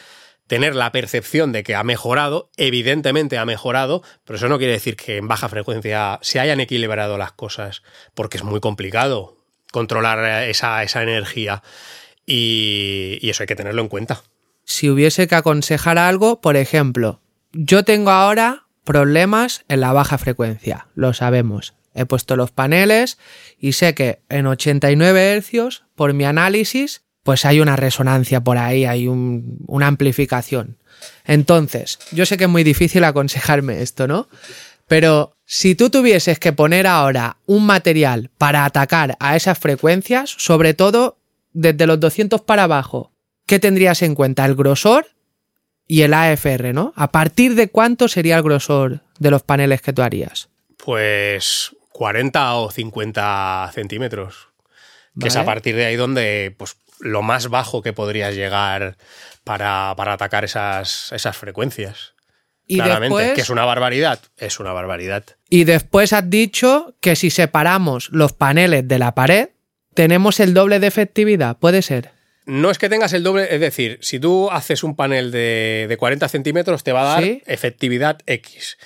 [0.47, 4.97] tener la percepción de que ha mejorado, evidentemente ha mejorado, pero eso no quiere decir
[4.97, 7.83] que en baja frecuencia se hayan equilibrado las cosas,
[8.15, 9.37] porque es muy complicado
[9.73, 11.63] controlar esa, esa energía
[12.25, 14.23] y, y eso hay que tenerlo en cuenta.
[14.65, 17.21] Si hubiese que aconsejar algo, por ejemplo,
[17.53, 21.75] yo tengo ahora problemas en la baja frecuencia, lo sabemos.
[21.95, 23.19] He puesto los paneles
[23.59, 28.85] y sé que en 89 Hz, por mi análisis, pues hay una resonancia por ahí,
[28.85, 30.79] hay una amplificación.
[31.25, 34.29] Entonces, yo sé que es muy difícil aconsejarme esto, ¿no?
[34.87, 40.73] Pero si tú tuvieses que poner ahora un material para atacar a esas frecuencias, sobre
[40.73, 41.19] todo
[41.53, 43.11] desde los 200 para abajo,
[43.45, 44.47] ¿qué tendrías en cuenta?
[44.47, 45.09] El grosor
[45.89, 46.93] y el AFR, ¿no?
[46.95, 50.49] ¿A partir de cuánto sería el grosor de los paneles que tú harías?
[50.77, 54.49] Pues 40 o 50 centímetros.
[55.19, 58.97] Que es a partir de ahí donde, pues, lo más bajo que podrías llegar
[59.45, 62.15] para, para atacar esas, esas frecuencias.
[62.67, 64.19] Y Claramente, después, que es una barbaridad.
[64.37, 65.25] Es una barbaridad.
[65.49, 69.51] y después has dicho que si separamos los paneles de la pared,
[69.95, 72.11] tenemos el doble de efectividad, ¿puede ser?
[72.45, 75.97] No es que tengas el doble, es decir, si tú haces un panel de, de
[75.97, 77.43] 40 centímetros, te va a dar Sí.
[77.47, 78.79] efectividad X.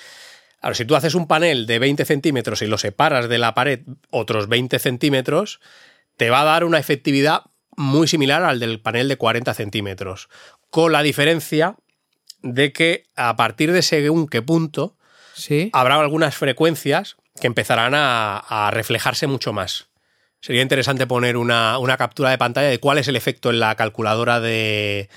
[0.61, 3.79] Ahora, si tú haces un panel de 20 centímetros y lo separas de la pared
[4.11, 5.59] otros 20 centímetros,
[6.17, 7.41] te va a dar una efectividad
[7.77, 10.29] muy similar al del panel de 40 centímetros.
[10.69, 11.75] Con la diferencia
[12.41, 14.97] de que a partir de según qué punto
[15.33, 15.69] Sí.
[15.73, 19.87] habrá algunas frecuencias que empezarán a, a reflejarse mucho más.
[20.41, 23.75] Sería interesante poner una, una captura de pantalla de cuál es el efecto en la
[23.75, 25.09] calculadora de,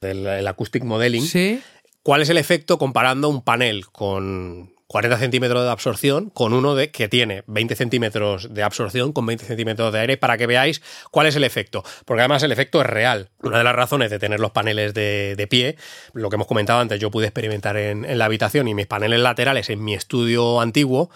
[0.00, 1.26] del el Acoustic Modeling.
[1.26, 1.60] Sí.
[2.02, 6.90] ¿Cuál es el efecto comparando un panel con 40 centímetros de absorción con uno de,
[6.90, 11.26] que tiene 20 centímetros de absorción con 20 centímetros de aire para que veáis cuál
[11.26, 11.84] es el efecto?
[12.06, 13.28] Porque además el efecto es real.
[13.42, 15.76] Una de las razones de tener los paneles de, de pie,
[16.14, 19.20] lo que hemos comentado antes, yo pude experimentar en, en la habitación y mis paneles
[19.20, 21.10] laterales en mi estudio antiguo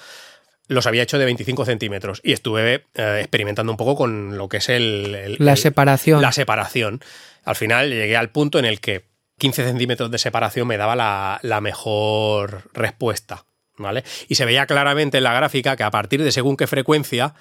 [0.69, 4.59] los había hecho de 25 centímetros y estuve eh, experimentando un poco con lo que
[4.59, 6.23] es el, el- La el- separación.
[6.23, 7.01] la separación.
[7.45, 9.07] Al final llegué al punto en el que
[9.39, 13.45] 15 centímetros de separación me daba la, la mejor respuesta.
[13.77, 14.05] ¿Vale?
[14.29, 17.35] Y se veía claramente en la gráfica que a partir de según qué frecuencia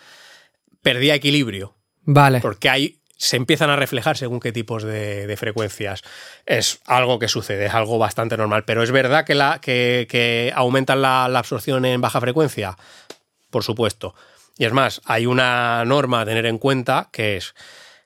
[0.81, 1.75] perdía equilibrio.
[2.03, 2.39] Vale.
[2.39, 6.01] Porque ahí se empiezan a reflejar según qué tipos de, de frecuencias.
[6.45, 8.63] Es algo que sucede, es algo bastante normal.
[8.65, 12.75] Pero es verdad que, la, que, que aumentan la, la absorción en baja frecuencia.
[13.51, 14.15] Por supuesto.
[14.57, 17.53] Y es más, hay una norma a tener en cuenta que es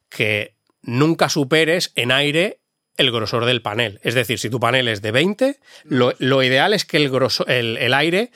[0.09, 2.59] que nunca superes en aire
[2.97, 3.99] el grosor del panel.
[4.03, 7.45] Es decir, si tu panel es de 20, lo, lo ideal es que el, groso-
[7.47, 8.31] el, el aire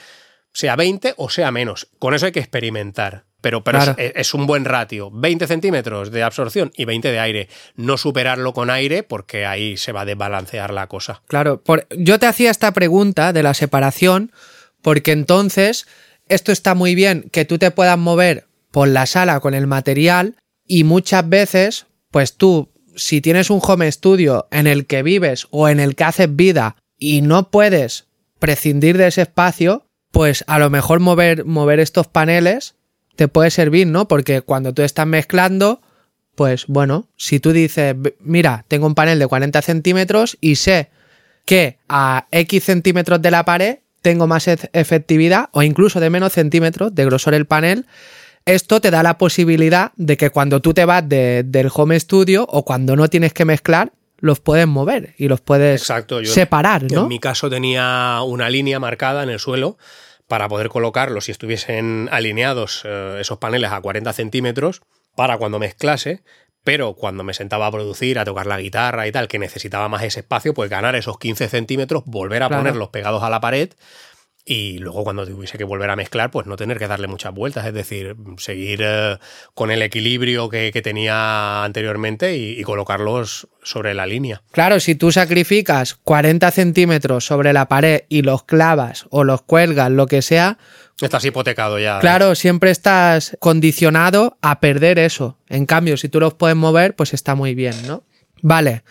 [0.54, 1.88] sea 20 o sea menos.
[2.00, 3.26] Con eso hay que experimentar.
[3.42, 3.96] Pero, pero Claro.
[3.98, 5.10] es, es un buen ratio.
[5.12, 7.48] 20 centímetros de absorción y 20 de aire.
[7.76, 11.22] No superarlo con aire porque ahí se va a desbalancear la cosa.
[11.28, 14.34] Claro, por- yo te hacía esta pregunta de la separación
[14.82, 15.88] porque entonces
[16.28, 20.36] esto está muy bien que tú te puedas mover por la sala con el material
[20.66, 22.70] y muchas veces, pues tú,
[23.00, 26.76] si tienes un home studio en el que vives o en el que haces vida
[26.98, 28.08] y no puedes
[28.40, 32.76] prescindir de ese espacio, pues a lo mejor mover, mover estos paneles
[33.16, 34.08] te puede servir, ¿no?
[34.08, 35.82] Porque cuando tú estás mezclando,
[36.36, 40.90] pues bueno, si tú dices, "V- mira, tengo un panel de 40 centímetros y sé
[41.46, 46.32] que a X centímetros de la pared tengo más ef- efectividad o incluso de menos
[46.34, 47.86] centímetros de grosor el panel,
[48.46, 52.46] esto te da la posibilidad de que cuando tú te vas de- del home studio
[52.50, 56.84] o cuando no tienes que mezclar, los puedes mover y los puedes Exacto, yo- separar,
[56.92, 59.78] En mi caso tenía una línea marcada en el suelo
[60.28, 64.82] para poder colocarlos si estuviesen alineados eh, esos paneles a 40 centímetros
[65.16, 66.22] para cuando mezclase,
[66.64, 70.04] pero cuando me sentaba a producir, a tocar la guitarra y tal, que necesitaba más
[70.04, 72.62] ese espacio, pues ganar esos 15 centímetros, volver a Claro.
[72.64, 73.70] ponerlos pegados a la pared
[74.52, 77.68] y luego cuando tuviese que volver a mezclar, pues no tener que darle muchas vueltas,
[77.68, 79.18] es decir, seguir eh,
[79.54, 84.42] con el equilibrio que, que tenía anteriormente y- y colocarlos sobre la línea.
[84.52, 89.92] Claro, si tú sacrificas 40 centímetros sobre la pared y los clavas o los cuelgas,
[89.92, 90.58] lo que sea,
[91.00, 92.00] Estás hipotecado ya.
[92.00, 95.38] Claro, siempre estás condicionado a perder eso.
[95.48, 98.04] En cambio, si tú los puedes mover, pues está muy bien, ¿no?
[98.42, 98.84] Vale.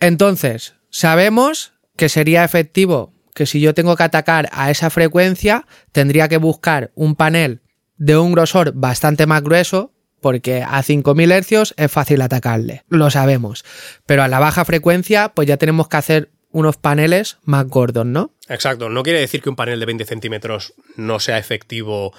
[0.00, 6.28] Entonces, sabemos que sería efectivo que si yo tengo que atacar a esa frecuencia, tendría
[6.28, 7.62] que buscar un panel
[7.96, 13.64] de un grosor bastante más grueso, porque a 5000 hercios es fácil atacarle, lo sabemos.
[14.04, 18.32] Pero a la baja frecuencia, pues ya tenemos que hacer unos paneles más gordos, ¿no?
[18.48, 22.12] Exacto, no quiere decir que un panel de 20 centímetros no sea efectivo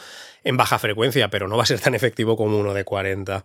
[0.44, 3.44] en baja frecuencia, pero no va a ser tan efectivo como uno de 40.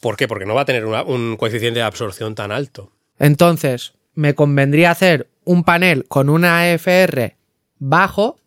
[0.00, 0.28] ¿Por qué?
[0.28, 2.92] Porque no va a tener una- un coeficiente de absorción tan alto.
[3.18, 7.36] Entonces, me convendría hacer un panel con una AFR
[7.78, 8.38] bajo,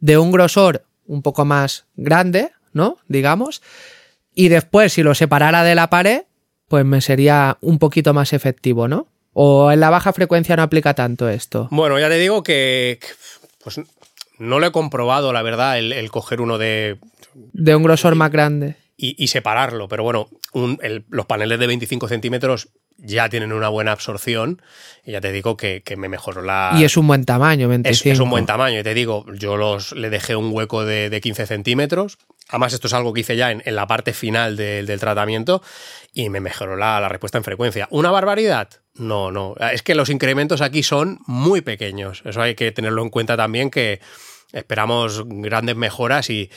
[0.00, 2.98] de un grosor un poco más grande, ¿no?
[3.08, 3.62] Digamos.
[4.34, 6.22] Y después, si lo separara de la pared,
[6.68, 9.08] pues me sería un poquito más efectivo, ¿no?
[9.32, 11.68] O en la baja frecuencia no aplica tanto esto.
[11.70, 13.06] Bueno, ya te digo que que,
[13.64, 13.80] pues,
[14.38, 16.98] no lo he comprobado, la verdad, el, el coger uno de
[17.34, 18.76] De un grosor más grande.
[18.96, 22.68] y, y separarlo, pero bueno, un- el- los paneles de 25 centímetros
[22.98, 24.60] ya tienen una buena absorción
[25.04, 26.72] y ya te digo que, que me mejoró la...
[26.76, 28.12] Y es un buen tamaño, es, 25.
[28.12, 31.20] es un buen tamaño, y te digo, yo los, le dejé un hueco de, de
[31.20, 32.18] 15 centímetros.
[32.48, 35.62] Además, esto es algo que hice ya en, en la parte final del- del tratamiento
[36.12, 37.86] y me mejoró la, la respuesta en frecuencia.
[37.90, 38.68] ¿Una barbaridad?
[38.94, 39.54] No, no.
[39.72, 42.22] Es que los incrementos aquí son muy pequeños.
[42.24, 44.00] Eso hay que tenerlo en cuenta también que
[44.52, 46.50] esperamos grandes mejoras y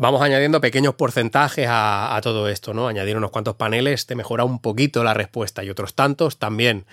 [0.00, 2.88] vamos añadiendo pequeños porcentajes a, a todo esto, ¿no?
[2.88, 6.86] Añadir unos cuantos paneles te mejora un poquito la respuesta y otros tantos también.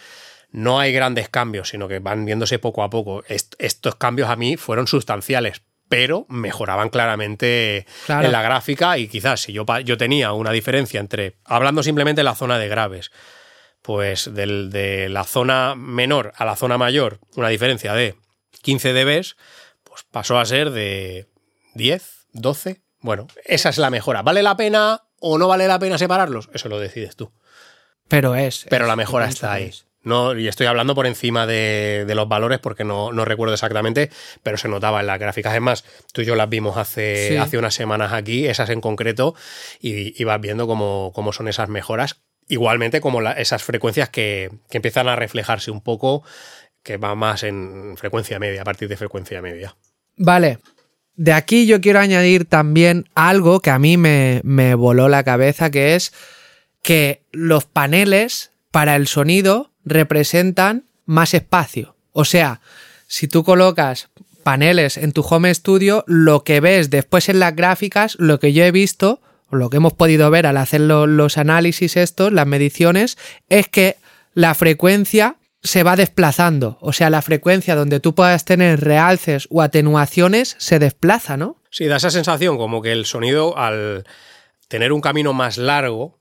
[0.51, 3.23] No hay grandes cambios, sino que van viéndose poco a poco.
[3.27, 8.25] Est- estos cambios a mí fueron sustanciales, pero mejoraban claramente Claro.
[8.25, 12.23] en la gráfica y quizás si yo, yo tenía una diferencia entre, hablando simplemente de
[12.25, 13.11] la zona de graves,
[13.81, 18.15] pues del- de la zona menor a la zona mayor, una diferencia de
[18.61, 19.35] 15 dB,
[19.83, 21.27] pues pasó a ser de
[21.73, 22.81] 10, 12.
[23.07, 24.21] Bueno, esa es la mejora.
[24.21, 26.49] ¿Vale la pena o no vale la pena separarlos?
[26.53, 27.31] Eso lo decides tú.
[28.07, 28.65] Pero es.
[28.69, 29.63] Pero es, la mejora está ahí.
[29.65, 29.85] es.
[30.03, 34.09] No, y estoy hablando por encima de, de los valores porque no, no recuerdo exactamente,
[34.43, 35.53] pero se notaba en las gráficas.
[35.55, 35.83] Es más,
[36.13, 37.37] tú y yo las vimos hace, Sí.
[37.37, 39.35] hace unas semanas aquí, esas en concreto,
[39.81, 42.21] y, y vas viendo cómo, cómo son esas mejoras.
[42.47, 46.23] Igualmente como la- esas frecuencias que, que empiezan a reflejarse un poco,
[46.83, 49.75] que va más en frecuencia media, a partir de frecuencia media.
[50.15, 50.59] Vale.
[51.17, 55.69] De aquí yo quiero añadir también algo que a mí me, me voló la cabeza,
[55.71, 56.13] que es
[56.83, 61.95] que los paneles para el sonido representan más espacio.
[62.13, 62.61] O sea,
[63.07, 64.09] si tú colocas
[64.43, 68.63] paneles en tu home studio, lo que ves después en las gráficas, lo que yo
[68.63, 69.19] he visto,
[69.51, 73.17] lo que hemos podido ver al hacer lo- los análisis estos, las mediciones,
[73.49, 73.97] es que
[74.33, 75.35] la frecuencia
[75.67, 76.77] se va desplazando.
[76.81, 81.61] O sea, la frecuencia donde tú puedas tener realces o atenuaciones se desplaza, ¿no?
[81.69, 84.05] Sí, da esa sensación como que el sonido, al
[84.67, 86.17] tener un camino más largo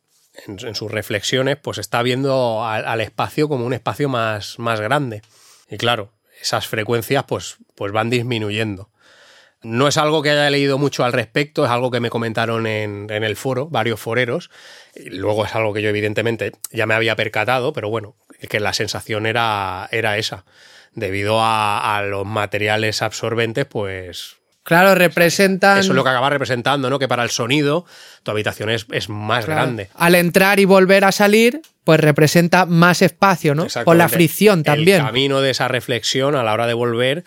[0.46, 5.22] en, sus reflexiones, pues está viendo al, espacio como un espacio más, más grande.
[5.70, 8.90] Y claro, esas frecuencias pues, pues van disminuyendo.
[9.62, 13.06] No es algo que haya leído mucho al respecto, es algo que me comentaron en,
[13.10, 14.50] en el foro, varios foreros.
[15.06, 18.14] Luego es algo que yo evidentemente ya me había percatado, pero bueno,
[18.48, 20.44] que la sensación era, era esa.
[20.94, 25.78] Debido a, a los materiales absorbentes, pues Claro, representan...
[25.78, 26.98] eso es lo que acaba representando, ¿no?
[26.98, 27.84] Que para el sonido
[28.24, 29.60] tu habitación es, es más Claro.
[29.62, 29.90] grande.
[29.94, 33.68] Al entrar y volver a salir, pues representa más espacio, ¿no?
[33.84, 34.96] Por la fricción también.
[35.02, 37.22] El camino de esa reflexión a la hora de volver,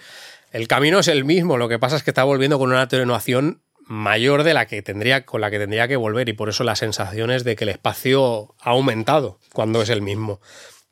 [0.52, 3.62] el camino es el mismo, lo que pasa es que está volviendo con una atenuación
[3.86, 6.76] mayor de la que tendría con la que tendría que volver y por eso la
[6.76, 10.42] sensación es de que el espacio ha aumentado cuando es el mismo.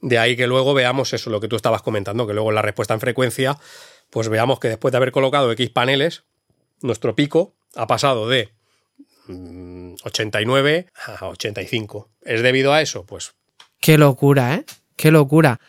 [0.02, 2.94] De ahí que luego veamos eso, lo que tú estabas comentando, que luego la respuesta
[2.94, 3.58] en frecuencia,
[4.10, 6.24] pues veamos que después de haber colocado X paneles,
[6.82, 8.52] nuestro pico ha pasado de
[9.28, 12.10] mm, 89 a 85.
[12.22, 13.06] ¿Es debido a eso?
[13.06, 13.34] Pues
[13.80, 14.66] Qué locura, ¿eh?
[14.96, 15.60] Qué locura.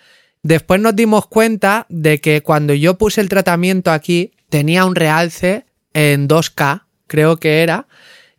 [0.42, 5.66] Después nos dimos cuenta de que cuando yo puse el tratamiento aquí, tenía un realce
[5.92, 7.86] en 2K, creo que era,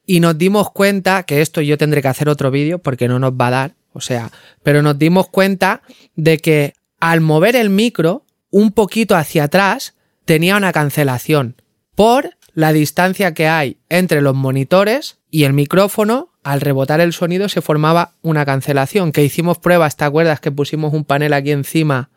[0.05, 3.33] y nos dimos cuenta, que esto yo tendré que hacer otro vídeo porque no nos
[3.33, 4.31] va a dar, o sea,
[4.63, 5.81] pero nos dimos cuenta
[6.15, 11.55] de que al mover el micro un poquito hacia atrás, tenía una cancelación
[11.95, 17.49] por la distancia que hay entre los monitores y el micrófono, al rebotar el sonido
[17.49, 22.09] se formaba una cancelación, que hicimos pruebas, ¿te acuerdas que pusimos un panel aquí encima?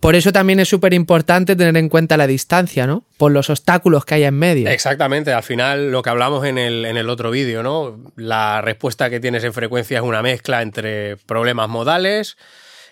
[0.00, 3.04] Por eso también es súper importante tener en cuenta la distancia, ¿no?
[3.16, 4.68] Por los obstáculos que hay en medio.
[4.68, 7.98] Exactamente, al final lo que hablamos en el, en el otro vídeo, ¿no?
[8.14, 12.36] La respuesta que tienes en frecuencia es una mezcla entre problemas modales,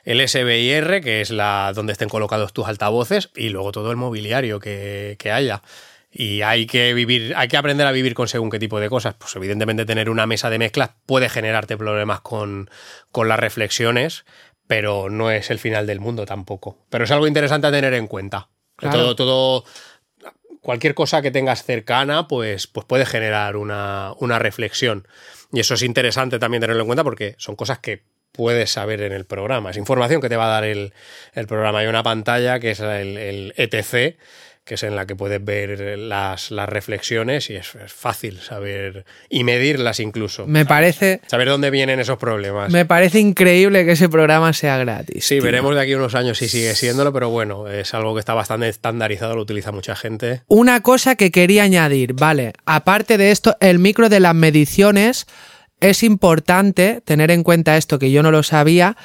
[0.03, 4.59] el SBIR, que es la donde estén colocados tus altavoces, y luego todo el mobiliario
[4.59, 5.63] que, que haya.
[6.19, 9.15] Y hay que vivir, hay que aprender a vivir con según qué tipo de cosas.
[9.19, 12.71] Pues evidentemente tener una mesa de mezclas puede generarte problemas con,
[13.13, 14.25] con las reflexiones,
[14.67, 16.79] pero no es el final del mundo tampoco.
[16.91, 18.49] Pero es algo interesante a tener en cuenta.
[18.77, 19.15] Claro.
[19.15, 19.65] Todo, todo,
[20.61, 25.07] cualquier cosa que tengas cercana, pues, pues puede generar una, una reflexión.
[25.53, 28.03] Y eso es interesante también tenerlo en cuenta porque son cosas que
[28.33, 29.71] puedes saber en el programa.
[29.71, 30.93] Es información que te va a dar el,
[31.35, 31.79] el programa.
[31.79, 34.19] Hay una pantalla que es el, el ETC,
[34.67, 39.05] que es en la que puedes ver las, las reflexiones y es, es fácil saber
[39.31, 40.45] y medirlas incluso.
[40.47, 42.73] Me parece, Saber dónde vienen esos problemas.
[42.73, 45.25] me parece increíble que ese programa sea gratis.
[45.25, 45.45] Sí, tío.
[45.45, 48.69] veremos de aquí unos años si sigue siéndolo, pero bueno, es algo que está bastante
[48.69, 50.43] estandarizado, lo utiliza mucha gente.
[50.49, 55.27] Una cosa que quería añadir, vale, aparte de esto, el micro de las mediciones
[55.79, 58.97] es importante tener en cuenta esto que yo no lo sabía,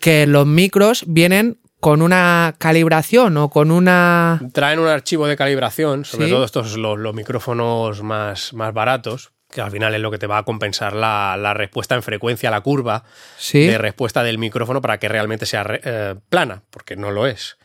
[0.00, 4.40] que los micros vienen con una calibración o con una...
[4.52, 6.32] Traen un archivo de calibración, sobre Sí.
[6.32, 9.32] todo estos los, los micrófonos más, más baratos.
[9.50, 12.50] que al final es lo que te va a compensar la, la respuesta en frecuencia,
[12.52, 13.02] la curva
[13.36, 13.66] Sí.
[13.66, 17.56] de respuesta del micrófono para que realmente sea re- eh, plana, porque no lo es.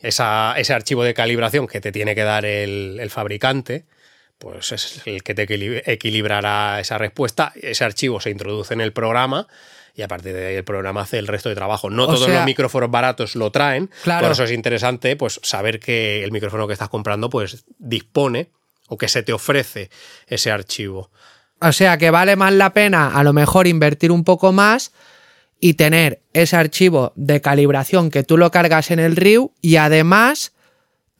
[0.00, 3.86] Esa- ese archivo de calibración que te tiene que dar el, el fabricante,
[4.38, 7.52] pues es el que te equili- equilibrará esa respuesta.
[7.54, 9.46] Ese archivo se introduce en el programa
[9.94, 11.90] y a partir de ahí el programa hace el resto de trabajo.
[11.90, 14.22] No O todos sea- los micrófonos baratos lo traen, Claro.
[14.26, 18.50] por eso es interesante pues, saber que el micrófono que estás comprando pues, dispone
[18.88, 19.90] o que se te ofrece
[20.26, 21.10] ese archivo.
[21.60, 24.92] O sea que vale más la pena a lo mejor invertir un poco más
[25.60, 30.52] y tener ese archivo de calibración que tú lo cargas en el RIU y además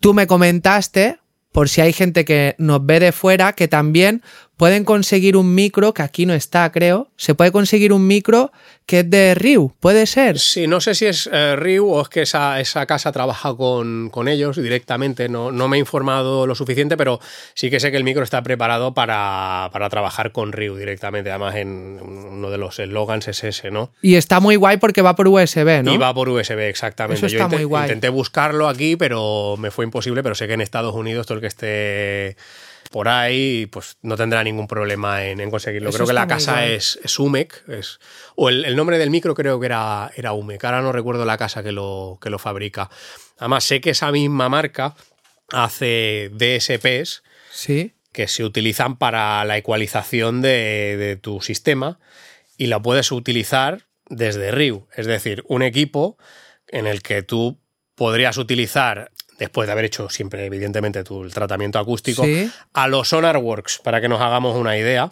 [0.01, 1.19] tú me comentaste,
[1.53, 4.23] por si hay gente que nos ve de fuera, que también
[4.61, 8.53] pueden conseguir un micro, que aquí no está creo, se puede conseguir un micro
[8.85, 10.39] que es de RIU, puede ser.
[10.39, 14.11] Sí, no sé si es eh, Riu o es que esa, esa casa trabaja con,
[14.11, 15.31] con ellos directamente.
[15.31, 17.21] No, no me he informado lo suficiente, pero
[17.55, 21.31] sí que sé que el micro está preparado para, para trabajar con Riu directamente.
[21.31, 23.93] Además, en uno de los eslogans es ese, ¿no?
[24.03, 25.95] Y está muy guay porque va por USB, ¿no?
[25.95, 27.17] Y va por USB, exactamente.
[27.17, 27.85] Eso está Yo muy guay.
[27.85, 30.23] intenté buscarlo aquí, pero me fue imposible.
[30.23, 32.37] Pero sé que en Estados Unidos todo el que esté
[32.91, 35.89] por ahí, pues no tendrá ningún problema en, en conseguirlo.
[35.91, 38.01] Eso creo que la casa es, es UMEC, es,
[38.37, 40.65] o el, el nombre del micro creo que era, era UMEC.
[40.65, 42.91] Ahora no recuerdo la casa que lo, que lo fabrica.
[43.39, 44.95] Además, sé que esa misma marca
[45.53, 47.23] hace DSPs
[47.53, 47.93] Sí.
[48.13, 51.99] que se utilizan para la ecualización de, de tu sistema
[52.57, 54.87] y la puedes utilizar desde RIU.
[54.95, 56.19] Es decir, un equipo
[56.69, 57.59] en el que tú
[57.95, 59.11] podrías utilizar,
[59.41, 62.49] después de haber hecho siempre, evidentemente, tu el tratamiento acústico, Sí.
[62.73, 65.11] a los SonarWorks, para que nos hagamos una idea,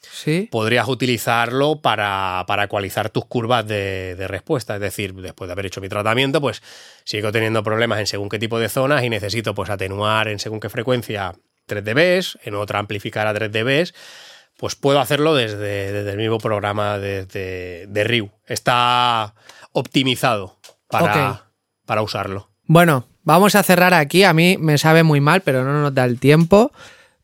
[0.00, 0.48] Sí.
[0.50, 4.74] podrías utilizarlo para, para ecualizar tus curvas de, de respuesta.
[4.76, 6.62] Es decir, después de haber hecho mi tratamiento, pues
[7.04, 10.60] sigo teniendo problemas en según qué tipo de zonas y necesito pues atenuar en según
[10.60, 11.34] qué frecuencia
[11.66, 13.92] 3 dB, en otra amplificar a 3 dB.
[14.56, 18.30] Pues puedo hacerlo desde, desde el mismo programa de, de, de RIU.
[18.46, 19.34] Está
[19.72, 20.58] optimizado
[20.88, 21.46] para,
[21.86, 22.50] para usarlo.
[22.64, 24.24] Bueno, vamos a cerrar aquí.
[24.24, 26.72] A mí me sabe muy mal, pero no nos da el tiempo.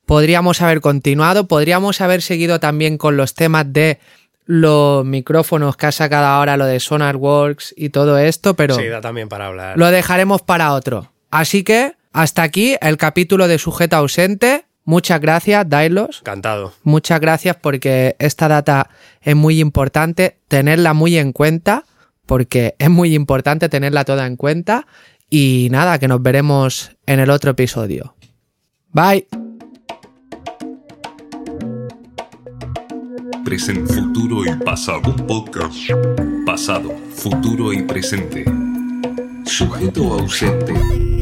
[0.06, 3.98] Podríamos haber continuado, podríamos haber seguido también con los temas de
[4.44, 9.00] los micrófonos que ha sacado ahora, lo de SonarWorks y todo esto, pero Sí, da
[9.00, 9.76] también para hablar.
[9.76, 11.10] lo dejaremos para otro.
[11.32, 14.64] Así que hasta aquí el capítulo de sujeto ausente.
[14.84, 16.20] Muchas gracias, Dailos.
[16.20, 16.72] Encantado.
[16.84, 18.88] Muchas gracias porque esta data
[19.20, 21.82] es muy importante tenerla muy en cuenta,
[22.24, 24.86] porque es muy importante tenerla toda en cuenta.
[25.28, 28.14] Y nada, que nos veremos en el otro episodio.
[28.92, 29.26] Bye.
[33.44, 35.02] Presente, futuro y pasado.
[35.10, 35.76] Un podcast.
[36.44, 38.44] Pasado, futuro y presente.
[39.44, 41.15] Sujeto ausente.